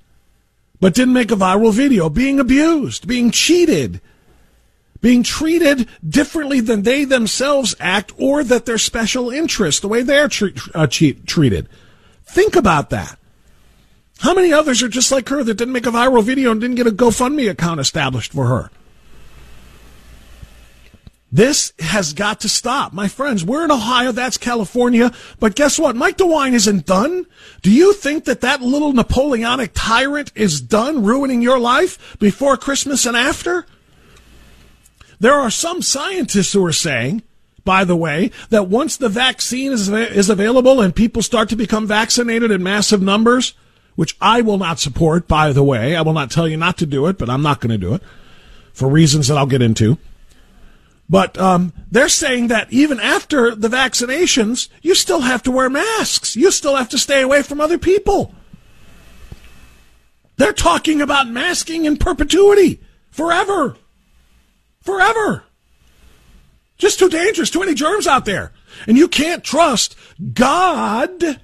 but 0.80 0.94
didn't 0.94 1.14
make 1.14 1.32
a 1.32 1.36
viral 1.36 1.74
video, 1.74 2.10
being 2.10 2.40
abused, 2.40 3.08
being 3.08 3.32
cheated, 3.32 4.02
being 5.02 5.24
treated 5.24 5.88
differently 6.08 6.60
than 6.60 6.84
they 6.84 7.04
themselves 7.04 7.76
act 7.80 8.14
or 8.18 8.44
that 8.44 8.66
their 8.66 8.78
special 8.78 9.30
interest, 9.30 9.82
the 9.82 9.88
way 9.88 10.04
they're 10.04 10.28
tre- 10.28 10.54
uh, 10.74 10.88
treated. 10.88 11.68
Think 12.24 12.56
about 12.56 12.92
that. 12.92 13.18
How 14.20 14.36
many 14.36 14.54
others 14.54 14.84
are 14.84 14.88
just 14.88 15.12
like 15.12 15.28
her 15.30 15.44
that 15.44 15.56
didn't 15.56 15.74
make 15.74 15.88
a 15.88 15.92
viral 15.92 16.24
video 16.24 16.52
and 16.52 16.62
didn't 16.62 16.76
get 16.76 16.86
a 16.86 16.92
GoFundMe 16.92 17.50
account 17.50 17.80
established 17.80 18.32
for 18.32 18.46
her? 18.46 18.70
This 21.32 21.72
has 21.80 22.14
got 22.14 22.42
to 22.42 22.50
stop. 22.50 22.92
My 22.92 23.08
friends, 23.08 23.44
we're 23.44 23.64
in 23.64 23.72
Ohio, 23.72 24.12
that's 24.12 24.38
California, 24.38 25.14
but 25.40 25.56
guess 25.56 25.80
what? 25.80 25.96
Mike 25.96 26.18
DeWine 26.18 26.54
isn't 26.54 26.86
done. 26.86 27.26
Do 27.62 27.72
you 27.72 27.94
think 27.94 28.26
that 28.26 28.42
that 28.42 28.62
little 28.62 28.92
Napoleonic 28.92 29.72
tyrant 29.74 30.32
is 30.36 30.60
done 30.60 31.04
ruining 31.04 31.42
your 31.42 31.58
life 31.58 32.18
before 32.20 32.58
Christmas 32.58 33.06
and 33.06 33.16
after? 33.16 33.66
There 35.22 35.36
are 35.36 35.50
some 35.50 35.82
scientists 35.82 36.52
who 36.52 36.66
are 36.66 36.74
saying, 36.74 37.24
by 37.64 37.86
the 37.86 37.96
way, 37.96 38.32
that 38.50 38.68
once 38.68 38.98
the 38.98 39.08
vaccine 39.08 39.72
is, 39.72 39.88
is 39.88 40.30
available 40.30 40.82
and 40.82 40.96
people 40.96 41.22
start 41.22 41.48
to 41.50 41.56
become 41.56 41.88
vaccinated 41.88 42.52
in 42.52 42.62
massive 42.62 43.02
numbers, 43.02 43.54
which 43.96 44.18
I 44.20 44.42
will 44.42 44.58
not 44.58 44.80
support, 44.80 45.28
by 45.28 45.54
the 45.54 45.64
way, 45.64 45.96
I 45.96 46.02
will 46.02 46.14
not 46.14 46.32
tell 46.32 46.48
you 46.48 46.58
not 46.58 46.78
to 46.80 46.86
do 46.86 47.08
it, 47.08 47.18
but 47.18 47.30
I'm 47.30 47.44
not 47.44 47.62
going 47.62 47.72
to 47.72 47.78
do 47.78 47.94
it 47.94 48.02
for 48.74 48.90
reasons 48.90 49.30
that 49.30 49.38
I'll 49.38 49.46
get 49.46 49.62
into 49.62 49.98
but 51.12 51.38
um, 51.38 51.74
they're 51.92 52.08
saying 52.08 52.48
that 52.48 52.72
even 52.72 52.98
after 53.02 53.54
the 53.54 53.68
vaccinations, 53.68 54.70
you 54.82 54.96
still 54.96 55.20
have 55.20 55.44
to 55.44 55.52
wear 55.52 55.70
masks. 55.70 56.38
You 56.38 56.52
still 56.52 56.78
have 56.78 56.88
to 56.88 56.98
stay 56.98 57.22
away 57.22 57.44
from 57.44 57.60
other 57.60 57.78
people. 57.78 58.34
They're 60.38 60.54
talking 60.54 61.02
about 61.02 61.28
masking 61.28 61.84
in 61.84 61.98
perpetuity 61.98 62.80
forever. 63.10 63.76
Forever. 64.82 65.44
Just 66.78 67.00
too 67.00 67.10
dangerous, 67.10 67.50
too 67.50 67.60
many 67.60 67.74
germs 67.74 68.08
out 68.08 68.26
there. 68.26 68.52
And 68.88 68.98
you 68.98 69.08
can't 69.08 69.44
trust 69.44 69.96
God 70.34 71.40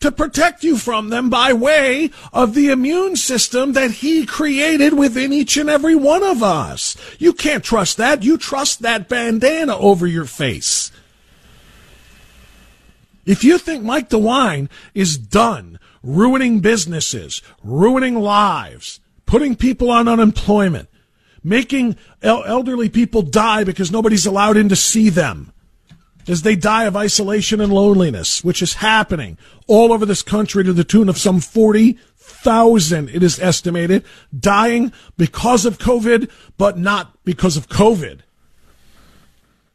to 0.00 0.12
protect 0.12 0.62
you 0.62 0.76
from 0.76 1.08
them 1.08 1.30
by 1.30 1.52
way 1.52 2.10
of 2.32 2.54
the 2.54 2.68
immune 2.68 3.16
system 3.16 3.72
that 3.72 3.90
He 3.90 4.26
created 4.26 4.92
within 4.92 5.32
each 5.32 5.56
and 5.56 5.68
every 5.68 5.96
one 5.96 6.22
of 6.22 6.42
us. 6.42 6.96
You 7.18 7.32
can't 7.32 7.64
trust 7.64 7.96
that. 7.96 8.22
You 8.22 8.38
trust 8.38 8.82
that 8.82 9.08
bandana 9.08 9.76
over 9.76 10.06
your 10.06 10.26
face. 10.26 10.92
If 13.24 13.42
you 13.42 13.58
think 13.58 13.82
Mike 13.82 14.08
DeWine 14.08 14.68
is 14.94 15.18
done 15.18 15.80
ruining 16.02 16.60
businesses, 16.60 17.42
ruining 17.64 18.14
lives, 18.14 19.00
putting 19.24 19.56
people 19.56 19.90
on 19.90 20.06
unemployment, 20.06 20.88
making 21.46 21.96
el- 22.22 22.44
elderly 22.44 22.88
people 22.88 23.22
die 23.22 23.62
because 23.62 23.92
nobody's 23.92 24.26
allowed 24.26 24.56
in 24.56 24.68
to 24.68 24.76
see 24.76 25.08
them, 25.08 25.52
as 26.26 26.42
they 26.42 26.56
die 26.56 26.84
of 26.84 26.96
isolation 26.96 27.60
and 27.60 27.72
loneliness, 27.72 28.42
which 28.42 28.60
is 28.60 28.74
happening 28.74 29.38
all 29.68 29.92
over 29.92 30.04
this 30.04 30.22
country 30.22 30.64
to 30.64 30.72
the 30.72 30.82
tune 30.82 31.08
of 31.08 31.16
some 31.16 31.38
40,000, 31.38 33.08
it 33.10 33.22
is 33.22 33.38
estimated, 33.38 34.04
dying 34.36 34.92
because 35.16 35.64
of 35.64 35.78
COVID, 35.78 36.28
but 36.58 36.76
not 36.76 37.16
because 37.24 37.56
of 37.56 37.68
COVID. 37.68 38.20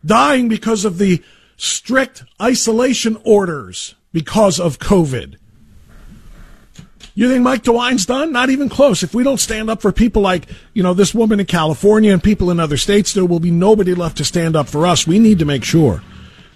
Dying 0.05 0.49
because 0.49 0.83
of 0.83 0.97
the 0.97 1.23
strict 1.55 2.25
isolation 2.41 3.17
orders 3.23 3.95
because 4.11 4.59
of 4.59 4.77
COVID. 4.77 5.37
You 7.13 7.29
think 7.29 7.43
Mike 7.43 7.63
DeWine's 7.63 8.05
done? 8.05 8.31
Not 8.31 8.49
even 8.49 8.69
close. 8.69 9.03
If 9.03 9.13
we 9.13 9.23
don't 9.23 9.39
stand 9.39 9.69
up 9.69 9.81
for 9.81 9.91
people 9.91 10.21
like, 10.21 10.47
you 10.73 10.81
know, 10.81 10.93
this 10.93 11.13
woman 11.13 11.41
in 11.41 11.45
California 11.45 12.13
and 12.13 12.23
people 12.23 12.49
in 12.51 12.59
other 12.59 12.77
states, 12.77 13.13
there 13.13 13.25
will 13.25 13.41
be 13.41 13.51
nobody 13.51 13.93
left 13.93 14.17
to 14.17 14.23
stand 14.23 14.55
up 14.55 14.69
for 14.69 14.87
us. 14.87 15.05
We 15.05 15.19
need 15.19 15.39
to 15.39 15.45
make 15.45 15.65
sure 15.65 16.01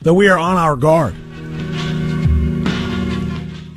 that 0.03 0.13
we 0.13 0.29
are 0.29 0.37
on 0.37 0.55
our 0.55 0.77
guard. 0.77 1.13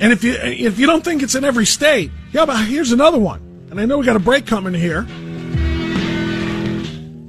And 0.01 0.13
if 0.13 0.23
you 0.23 0.33
if 0.41 0.79
you 0.79 0.87
don't 0.87 1.03
think 1.03 1.21
it's 1.21 1.35
in 1.35 1.43
every 1.43 1.65
state, 1.65 2.11
yeah, 2.31 2.45
but 2.45 2.65
here's 2.65 2.93
another 2.93 3.19
one. 3.19 3.67
And 3.69 3.81
I 3.81 3.85
know 3.85 3.97
we 3.97 4.05
got 4.05 4.15
a 4.15 4.19
break 4.19 4.47
coming 4.47 4.73
here. 4.73 5.01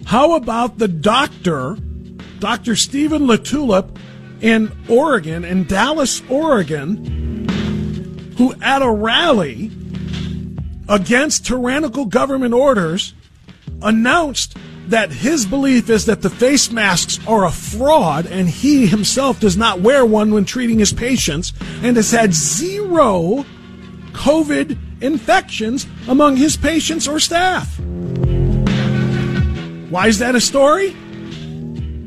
How 0.06 0.36
about 0.36 0.78
the 0.78 0.86
doctor, 0.86 1.76
Dr. 2.38 2.76
Steven 2.76 3.26
LaTulippe 3.26 3.96
in 4.40 4.70
Oregon, 4.88 5.44
in 5.44 5.64
Dallas, 5.64 6.22
Oregon, 6.28 7.29
who 8.40 8.54
at 8.62 8.80
a 8.80 8.90
rally 8.90 9.70
against 10.88 11.44
tyrannical 11.44 12.06
government 12.06 12.54
orders 12.54 13.12
announced 13.82 14.56
that 14.86 15.12
his 15.12 15.44
belief 15.44 15.90
is 15.90 16.06
that 16.06 16.22
the 16.22 16.30
face 16.30 16.72
masks 16.72 17.20
are 17.28 17.44
a 17.44 17.50
fraud 17.50 18.24
and 18.24 18.48
he 18.48 18.86
himself 18.86 19.40
does 19.40 19.58
not 19.58 19.82
wear 19.82 20.06
one 20.06 20.32
when 20.32 20.46
treating 20.46 20.78
his 20.78 20.90
patients 20.90 21.52
and 21.82 21.98
has 21.98 22.12
had 22.12 22.32
zero 22.32 23.44
COVID 24.12 25.02
infections 25.02 25.86
among 26.08 26.36
his 26.36 26.56
patients 26.56 27.06
or 27.06 27.20
staff. 27.20 27.78
Why 29.90 30.06
is 30.06 30.18
that 30.20 30.34
a 30.34 30.40
story? 30.40 30.92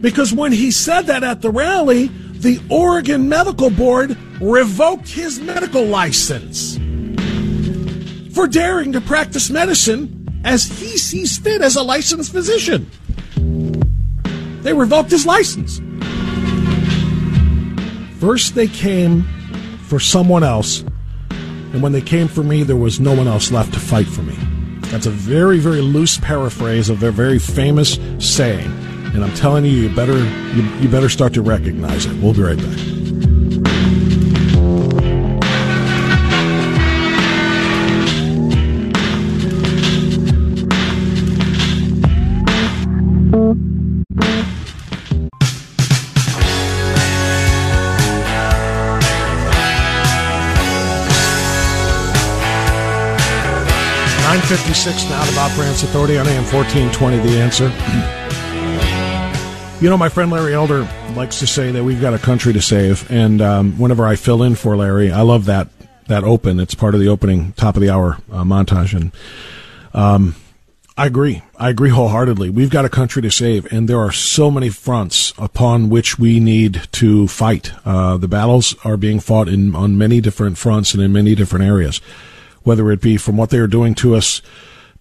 Because 0.01 0.33
when 0.33 0.51
he 0.51 0.71
said 0.71 1.03
that 1.03 1.23
at 1.23 1.43
the 1.43 1.51
rally, 1.51 2.09
the 2.43 2.61
Oregon 2.69 3.29
Medical 3.29 3.69
Board 3.69 4.17
revoked 4.41 5.07
his 5.07 5.39
medical 5.39 5.85
license 5.85 6.75
for 8.35 8.47
daring 8.47 8.91
to 8.91 8.99
practice 8.99 9.49
medicine 9.49 10.41
as 10.43 10.65
he 10.65 10.97
sees 10.97 11.37
fit 11.37 11.61
as 11.61 11.77
a 11.77 11.81
licensed 11.81 12.33
physician. 12.33 12.89
They 14.61 14.73
revoked 14.73 15.09
his 15.09 15.25
license. 15.25 15.79
First, 18.19 18.55
they 18.55 18.67
came 18.67 19.23
for 19.87 19.99
someone 19.99 20.43
else, 20.43 20.83
and 21.31 21.81
when 21.81 21.93
they 21.93 22.01
came 22.01 22.27
for 22.27 22.43
me, 22.43 22.63
there 22.63 22.75
was 22.75 22.99
no 22.99 23.15
one 23.15 23.27
else 23.27 23.51
left 23.51 23.73
to 23.73 23.79
fight 23.79 24.07
for 24.07 24.21
me. 24.21 24.35
That's 24.91 25.05
a 25.05 25.11
very, 25.11 25.59
very 25.59 25.81
loose 25.81 26.17
paraphrase 26.17 26.89
of 26.89 27.03
a 27.03 27.11
very 27.11 27.39
famous 27.39 27.97
saying, 28.19 28.69
and 29.13 29.23
I'm 29.23 29.33
telling 29.35 29.65
you, 29.65 29.71
you 29.71 29.95
better 29.95 30.17
you, 30.17 30.63
you 30.79 30.89
better 30.89 31.09
start 31.09 31.33
to 31.35 31.41
recognize 31.41 32.05
it. 32.05 32.21
We'll 32.21 32.33
be 32.33 32.41
right 32.41 32.57
back. 32.57 32.93
956 54.33 55.09
now 55.09 55.23
to 55.23 55.35
Bob 55.35 55.51
Authority 55.83 56.17
on 56.17 56.27
AM 56.27 56.43
1420, 56.51 57.19
The 57.19 57.39
Answer. 57.39 58.19
You 59.83 59.89
know, 59.89 59.97
my 59.97 60.07
friend 60.07 60.31
Larry 60.31 60.53
Elder 60.53 60.87
likes 61.13 61.39
to 61.39 61.45
say 61.45 61.69
that 61.71 61.83
we've 61.83 61.99
got 61.99 62.13
a 62.13 62.17
country 62.17 62.53
to 62.53 62.61
save, 62.61 63.11
and 63.11 63.41
um, 63.41 63.77
whenever 63.77 64.07
I 64.07 64.15
fill 64.15 64.41
in 64.41 64.55
for 64.55 64.77
Larry, 64.77 65.11
I 65.11 65.23
love 65.23 65.43
that 65.47 65.67
that 66.07 66.23
open. 66.23 66.61
It's 66.61 66.73
part 66.73 66.93
of 66.93 67.01
the 67.01 67.09
opening 67.09 67.51
top 67.57 67.75
of 67.75 67.81
the 67.81 67.89
hour 67.89 68.17
uh, 68.31 68.45
montage, 68.45 68.93
and 68.93 69.11
um, 69.93 70.35
I 70.95 71.05
agree. 71.05 71.43
I 71.57 71.69
agree 71.69 71.89
wholeheartedly. 71.89 72.49
We've 72.49 72.69
got 72.69 72.85
a 72.85 72.89
country 72.89 73.21
to 73.23 73.29
save, 73.29 73.69
and 73.73 73.89
there 73.89 73.99
are 73.99 74.13
so 74.13 74.49
many 74.49 74.69
fronts 74.69 75.33
upon 75.37 75.89
which 75.89 76.17
we 76.17 76.39
need 76.39 76.87
to 76.93 77.27
fight. 77.27 77.73
Uh, 77.83 78.15
the 78.15 78.29
battles 78.29 78.77
are 78.85 78.95
being 78.95 79.19
fought 79.19 79.49
in 79.49 79.75
on 79.75 79.97
many 79.97 80.21
different 80.21 80.57
fronts 80.57 80.93
and 80.93 81.03
in 81.03 81.11
many 81.11 81.35
different 81.35 81.65
areas 81.65 81.99
whether 82.63 82.91
it 82.91 83.01
be 83.01 83.17
from 83.17 83.37
what 83.37 83.49
they 83.49 83.59
are 83.59 83.67
doing 83.67 83.93
to 83.95 84.15
us, 84.15 84.41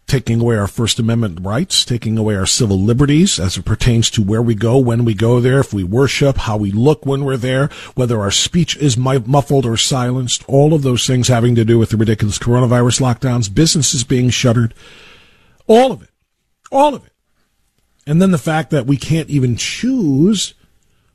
taking 0.07 0.41
away 0.41 0.57
our 0.57 0.67
First 0.67 0.99
Amendment 0.99 1.39
rights, 1.41 1.85
taking 1.85 2.19
away 2.19 2.37
our 2.37 2.47
civil 2.47 2.79
liberties 2.79 3.41
as 3.41 3.57
it 3.57 3.65
pertains 3.65 4.11
to 4.11 4.23
where 4.23 4.43
we 4.43 4.55
go, 4.55 4.77
when 4.79 5.05
we 5.05 5.15
go 5.15 5.41
there, 5.41 5.61
if 5.61 5.73
we 5.73 5.85
worship, 5.85 6.37
how 6.39 6.57
we 6.57 6.71
look 6.71 7.07
when 7.07 7.25
we're 7.25 7.37
there, 7.37 7.69
whether 7.95 8.21
our 8.21 8.31
speech 8.31 8.77
is 8.77 8.97
muffled 8.97 9.65
or 9.65 9.77
silenced, 9.77 10.45
all 10.49 10.75
of 10.75 10.83
those 10.83 11.07
things 11.07 11.29
having 11.29 11.55
to 11.55 11.65
do 11.65 11.79
with 11.79 11.91
the 11.91 11.97
ridiculous 11.97 12.39
coronavirus 12.39 13.01
lockdowns, 13.01 13.53
businesses 13.53 14.05
being 14.05 14.29
shuttered, 14.29 14.75
all 15.67 15.93
of 15.93 16.03
it, 16.03 16.11
all 16.71 16.95
of 16.95 17.07
it. 17.07 17.13
And 18.07 18.21
then 18.21 18.33
the 18.33 18.39
fact 18.39 18.71
that 18.71 18.87
we 18.87 18.97
can't 18.97 19.31
even 19.31 19.57
choose 19.57 20.55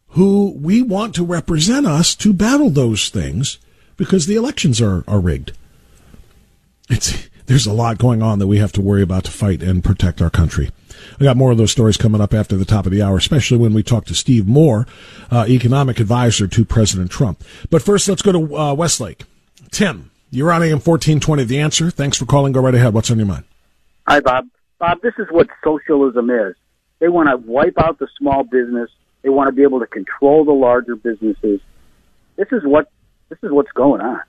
who 0.10 0.58
we 0.60 0.82
want 0.82 1.14
to 1.16 1.26
represent 1.26 1.86
us 1.86 2.16
to 2.16 2.34
battle 2.34 2.70
those 2.70 3.10
things 3.10 3.60
because 3.98 4.26
the 4.26 4.36
elections 4.36 4.82
are, 4.82 5.04
are 5.08 5.20
rigged 5.20 5.52
it's 6.90 7.30
there's 7.48 7.66
a 7.66 7.74
lot 7.74 7.98
going 7.98 8.22
on 8.22 8.40
that 8.40 8.48
we 8.48 8.60
have 8.60 8.72
to 8.74 8.82
worry 8.82 9.02
about 9.02 9.24
to 9.24 9.32
fight 9.32 9.64
and 9.64 9.84
protect 9.84 10.22
our 10.22 10.30
country. 10.30 10.70
I 11.20 11.24
got 11.24 11.38
more 11.38 11.52
of 11.52 11.58
those 11.58 11.72
stories 11.72 11.98
coming 11.98 12.22
up 12.22 12.34
after 12.34 12.56
the 12.56 12.66
top 12.66 12.86
of 12.86 12.92
the 12.92 13.02
hour, 13.02 13.18
especially 13.18 13.58
when 13.58 13.74
we 13.74 13.84
talk 13.84 14.06
to 14.06 14.16
Steve 14.16 14.48
Moore, 14.48 14.86
uh, 15.32 15.46
economic 15.48 16.00
advisor 16.00 16.48
to 16.48 16.66
President 16.66 17.10
Trump. 17.10 17.44
But 17.70 17.82
first, 17.82 18.08
let's 18.08 18.22
go 18.22 18.34
to 18.34 18.58
uh, 18.58 18.74
Westlake. 18.74 19.24
Tim, 19.72 20.12
you're 20.30 20.52
on 20.52 20.62
AM 20.62 20.80
1420. 20.80 21.46
The 21.46 21.60
answer. 21.60 21.90
Thanks 21.90 22.18
for 22.18 22.26
calling. 22.26 22.52
Go 22.54 22.62
right 22.62 22.76
ahead. 22.76 22.94
What's 22.94 23.10
on 23.10 23.18
your 23.18 23.28
mind? 23.28 23.46
Hi, 24.08 24.20
Bob. 24.20 24.48
Bob, 24.80 25.02
this 25.02 25.14
is 25.18 25.28
what 25.32 25.48
socialism 25.64 26.30
is. 26.30 26.56
They 27.00 27.08
want 27.08 27.30
to 27.30 27.38
wipe 27.38 27.80
out 27.80 28.00
the 28.00 28.08
small 28.18 28.44
business. 28.44 28.90
They 29.22 29.30
want 29.30 29.48
to 29.48 29.54
be 29.54 29.64
able 29.64 29.80
to 29.80 29.88
control 29.88 30.46
the 30.46 30.52
larger 30.52 30.96
businesses. 30.96 31.62
This 32.36 32.48
is 32.52 32.62
what 32.64 32.92
this 33.30 33.40
is 33.44 33.52
what's 33.52 33.72
going 33.72 34.02
on. 34.02 34.22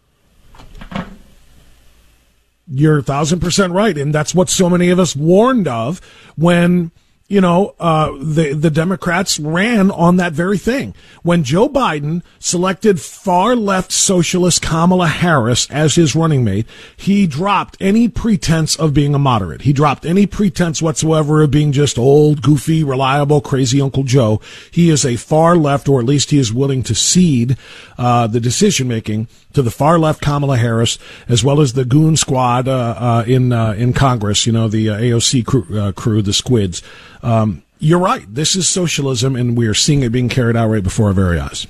You're 2.70 2.98
a 2.98 3.02
thousand 3.02 3.40
percent 3.40 3.72
right. 3.72 3.96
And 3.96 4.14
that's 4.14 4.34
what 4.34 4.50
so 4.50 4.68
many 4.68 4.90
of 4.90 4.98
us 4.98 5.16
warned 5.16 5.68
of 5.68 6.00
when 6.36 6.90
you 7.28 7.42
know, 7.42 7.74
uh, 7.78 8.10
the 8.18 8.54
the 8.54 8.70
Democrats 8.70 9.38
ran 9.38 9.90
on 9.90 10.16
that 10.16 10.32
very 10.32 10.56
thing. 10.56 10.94
When 11.22 11.44
Joe 11.44 11.68
Biden 11.68 12.22
selected 12.38 13.02
far 13.02 13.54
left 13.54 13.92
socialist 13.92 14.62
Kamala 14.62 15.08
Harris 15.08 15.70
as 15.70 15.94
his 15.94 16.16
running 16.16 16.42
mate, 16.42 16.66
he 16.96 17.26
dropped 17.26 17.76
any 17.80 18.08
pretense 18.08 18.76
of 18.76 18.94
being 18.94 19.14
a 19.14 19.18
moderate. 19.18 19.62
He 19.62 19.74
dropped 19.74 20.06
any 20.06 20.26
pretense 20.26 20.80
whatsoever 20.80 21.42
of 21.42 21.50
being 21.50 21.70
just 21.70 21.98
old, 21.98 22.40
goofy, 22.40 22.82
reliable, 22.82 23.42
crazy 23.42 23.78
Uncle 23.78 24.04
Joe. 24.04 24.40
He 24.70 24.88
is 24.88 25.04
a 25.04 25.16
far 25.16 25.54
left, 25.54 25.86
or 25.86 26.00
at 26.00 26.06
least 26.06 26.30
he 26.30 26.38
is 26.38 26.50
willing 26.50 26.82
to 26.84 26.94
cede 26.94 27.58
uh, 27.98 28.26
the 28.26 28.40
decision 28.40 28.88
making 28.88 29.28
to 29.52 29.62
the 29.62 29.70
far 29.70 29.98
left 29.98 30.20
Kamala 30.20 30.56
Harris, 30.56 30.98
as 31.28 31.42
well 31.42 31.60
as 31.60 31.72
the 31.72 31.84
goon 31.84 32.16
squad 32.16 32.68
uh, 32.68 32.94
uh 32.98 33.24
in 33.26 33.52
uh, 33.52 33.72
in 33.72 33.92
Congress. 33.92 34.46
You 34.46 34.52
know, 34.52 34.68
the 34.68 34.90
uh, 34.90 34.98
AOC 34.98 35.46
crew, 35.46 35.92
crew 35.92 36.22
the 36.22 36.32
Squids. 36.32 36.82
Um, 37.22 37.62
you're 37.78 37.98
right. 37.98 38.24
This 38.32 38.56
is 38.56 38.68
socialism, 38.68 39.36
and 39.36 39.56
we 39.56 39.66
are 39.66 39.74
seeing 39.74 40.02
it 40.02 40.10
being 40.10 40.28
carried 40.28 40.56
out 40.56 40.68
right 40.68 40.82
before 40.82 41.08
our 41.08 41.12
very 41.12 41.38
eyes. 41.38 41.66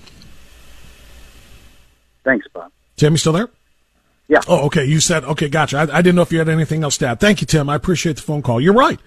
Thanks, 2.24 2.46
Bob. 2.52 2.72
Tim, 2.96 3.12
you 3.12 3.18
still 3.18 3.32
there? 3.32 3.48
Yeah. 4.28 4.40
Oh, 4.46 4.66
okay. 4.66 4.84
You 4.84 5.00
said 5.00 5.24
okay. 5.24 5.48
Gotcha. 5.48 5.78
I, 5.78 5.82
I 5.82 6.02
didn't 6.02 6.16
know 6.16 6.22
if 6.22 6.32
you 6.32 6.38
had 6.38 6.48
anything 6.48 6.82
else 6.82 6.98
to 6.98 7.08
add. 7.08 7.20
Thank 7.20 7.40
you, 7.40 7.46
Tim. 7.46 7.68
I 7.68 7.74
appreciate 7.74 8.16
the 8.16 8.22
phone 8.22 8.42
call. 8.42 8.60
You're 8.60 8.74
right. 8.74 9.00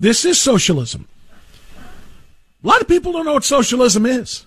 This 0.00 0.24
is 0.24 0.40
socialism. 0.40 1.06
A 2.64 2.66
lot 2.66 2.80
of 2.80 2.88
people 2.88 3.12
don't 3.12 3.26
know 3.26 3.34
what 3.34 3.44
socialism 3.44 4.06
is. 4.06 4.45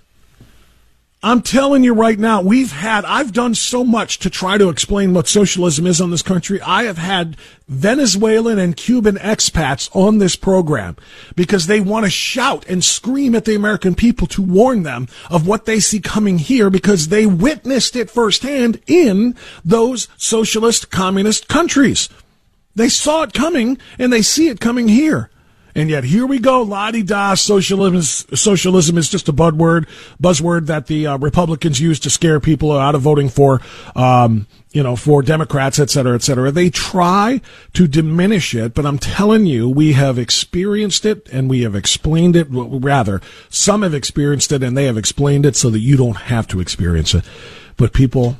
I'm 1.21 1.41
telling 1.41 1.83
you 1.83 1.93
right 1.93 2.17
now, 2.17 2.41
we've 2.41 2.71
had, 2.71 3.03
I've 3.03 3.33
done 3.33 3.53
so 3.53 3.83
much 3.83 4.19
to 4.19 4.29
try 4.29 4.57
to 4.57 4.69
explain 4.69 5.13
what 5.13 5.27
socialism 5.27 5.85
is 5.85 5.99
on 5.99 6.11
this 6.11 6.21
country. 6.21 6.61
I 6.61 6.83
have 6.83 6.97
had 6.97 7.35
Venezuelan 7.67 8.57
and 8.57 8.77
Cuban 8.77 9.17
expats 9.17 9.93
on 9.93 10.19
this 10.19 10.37
program 10.37 10.95
because 11.35 11.67
they 11.67 11.81
want 11.81 12.05
to 12.05 12.09
shout 12.09 12.65
and 12.69 12.81
scream 12.81 13.35
at 13.35 13.43
the 13.43 13.53
American 13.53 13.95
people 13.95 14.27
to 14.27 14.41
warn 14.41 14.83
them 14.83 15.09
of 15.29 15.45
what 15.45 15.65
they 15.65 15.81
see 15.81 15.99
coming 15.99 16.37
here 16.37 16.69
because 16.69 17.09
they 17.09 17.25
witnessed 17.25 17.97
it 17.97 18.09
firsthand 18.09 18.79
in 18.87 19.35
those 19.65 20.07
socialist 20.15 20.89
communist 20.89 21.49
countries. 21.49 22.07
They 22.75 22.87
saw 22.87 23.23
it 23.23 23.33
coming 23.33 23.77
and 23.97 24.13
they 24.13 24.21
see 24.21 24.47
it 24.47 24.61
coming 24.61 24.87
here. 24.87 25.29
And 25.75 25.89
yet 25.89 26.03
here 26.03 26.25
we 26.25 26.39
go, 26.39 26.61
la 26.63 26.91
di 26.91 27.03
da. 27.03 27.35
Socialism 27.35 27.95
is, 27.95 28.25
socialism 28.33 28.97
is 28.97 29.09
just 29.09 29.29
a 29.29 29.33
buzzword, 29.33 29.87
buzzword 30.21 30.65
that 30.65 30.87
the 30.87 31.07
uh, 31.07 31.17
Republicans 31.17 31.79
use 31.79 31.99
to 32.01 32.09
scare 32.09 32.39
people 32.39 32.71
out 32.71 32.95
of 32.95 33.01
voting 33.01 33.29
for, 33.29 33.61
um, 33.95 34.47
you 34.71 34.81
know, 34.81 34.95
for 34.95 35.21
Democrats, 35.21 35.79
et 35.79 35.89
cetera, 35.89 36.15
et 36.15 36.23
cetera. 36.23 36.51
They 36.51 36.69
try 36.69 37.41
to 37.73 37.87
diminish 37.87 38.55
it, 38.55 38.73
but 38.73 38.85
I'm 38.85 38.97
telling 38.97 39.45
you, 39.45 39.69
we 39.69 39.93
have 39.93 40.17
experienced 40.17 41.05
it 41.05 41.29
and 41.31 41.49
we 41.49 41.61
have 41.61 41.75
explained 41.75 42.35
it. 42.35 42.47
Rather, 42.49 43.21
some 43.49 43.83
have 43.83 43.93
experienced 43.93 44.51
it 44.51 44.63
and 44.63 44.75
they 44.75 44.85
have 44.85 44.97
explained 44.97 45.45
it 45.45 45.55
so 45.55 45.69
that 45.69 45.79
you 45.79 45.97
don't 45.97 46.17
have 46.17 46.47
to 46.47 46.59
experience 46.59 47.13
it. 47.13 47.23
But 47.77 47.93
people 47.93 48.37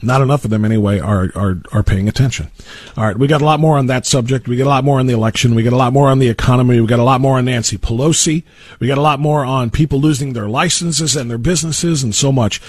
not 0.00 0.20
enough 0.22 0.44
of 0.44 0.50
them 0.50 0.64
anyway 0.64 0.98
are, 1.00 1.30
are 1.34 1.60
are 1.72 1.82
paying 1.82 2.08
attention. 2.08 2.50
All 2.96 3.04
right, 3.04 3.18
we 3.18 3.26
got 3.26 3.42
a 3.42 3.44
lot 3.44 3.60
more 3.60 3.78
on 3.78 3.86
that 3.86 4.06
subject. 4.06 4.48
We 4.48 4.56
got 4.56 4.66
a 4.66 4.70
lot 4.70 4.84
more 4.84 5.00
on 5.00 5.06
the 5.06 5.14
election. 5.14 5.54
We 5.54 5.62
got 5.62 5.72
a 5.72 5.76
lot 5.76 5.92
more 5.92 6.08
on 6.08 6.18
the 6.18 6.28
economy. 6.28 6.80
We 6.80 6.86
got 6.86 6.98
a 6.98 7.04
lot 7.04 7.20
more 7.20 7.38
on 7.38 7.46
Nancy 7.46 7.78
Pelosi. 7.78 8.44
We 8.80 8.86
got 8.86 8.98
a 8.98 9.02
lot 9.02 9.20
more 9.20 9.44
on 9.44 9.70
people 9.70 10.00
losing 10.00 10.32
their 10.32 10.48
licenses 10.48 11.16
and 11.16 11.30
their 11.30 11.38
businesses 11.38 12.02
and 12.02 12.14
so 12.14 12.30
much. 12.32 12.60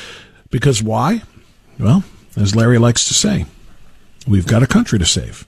Because 0.50 0.82
why? 0.82 1.22
Well, 1.80 2.04
as 2.36 2.56
Larry 2.56 2.78
likes 2.78 3.08
to 3.08 3.14
say, 3.14 3.46
we've 4.28 4.48
got 4.48 4.64
a 4.64 4.68
country 4.68 5.00
to 5.00 5.06
save. 5.06 5.46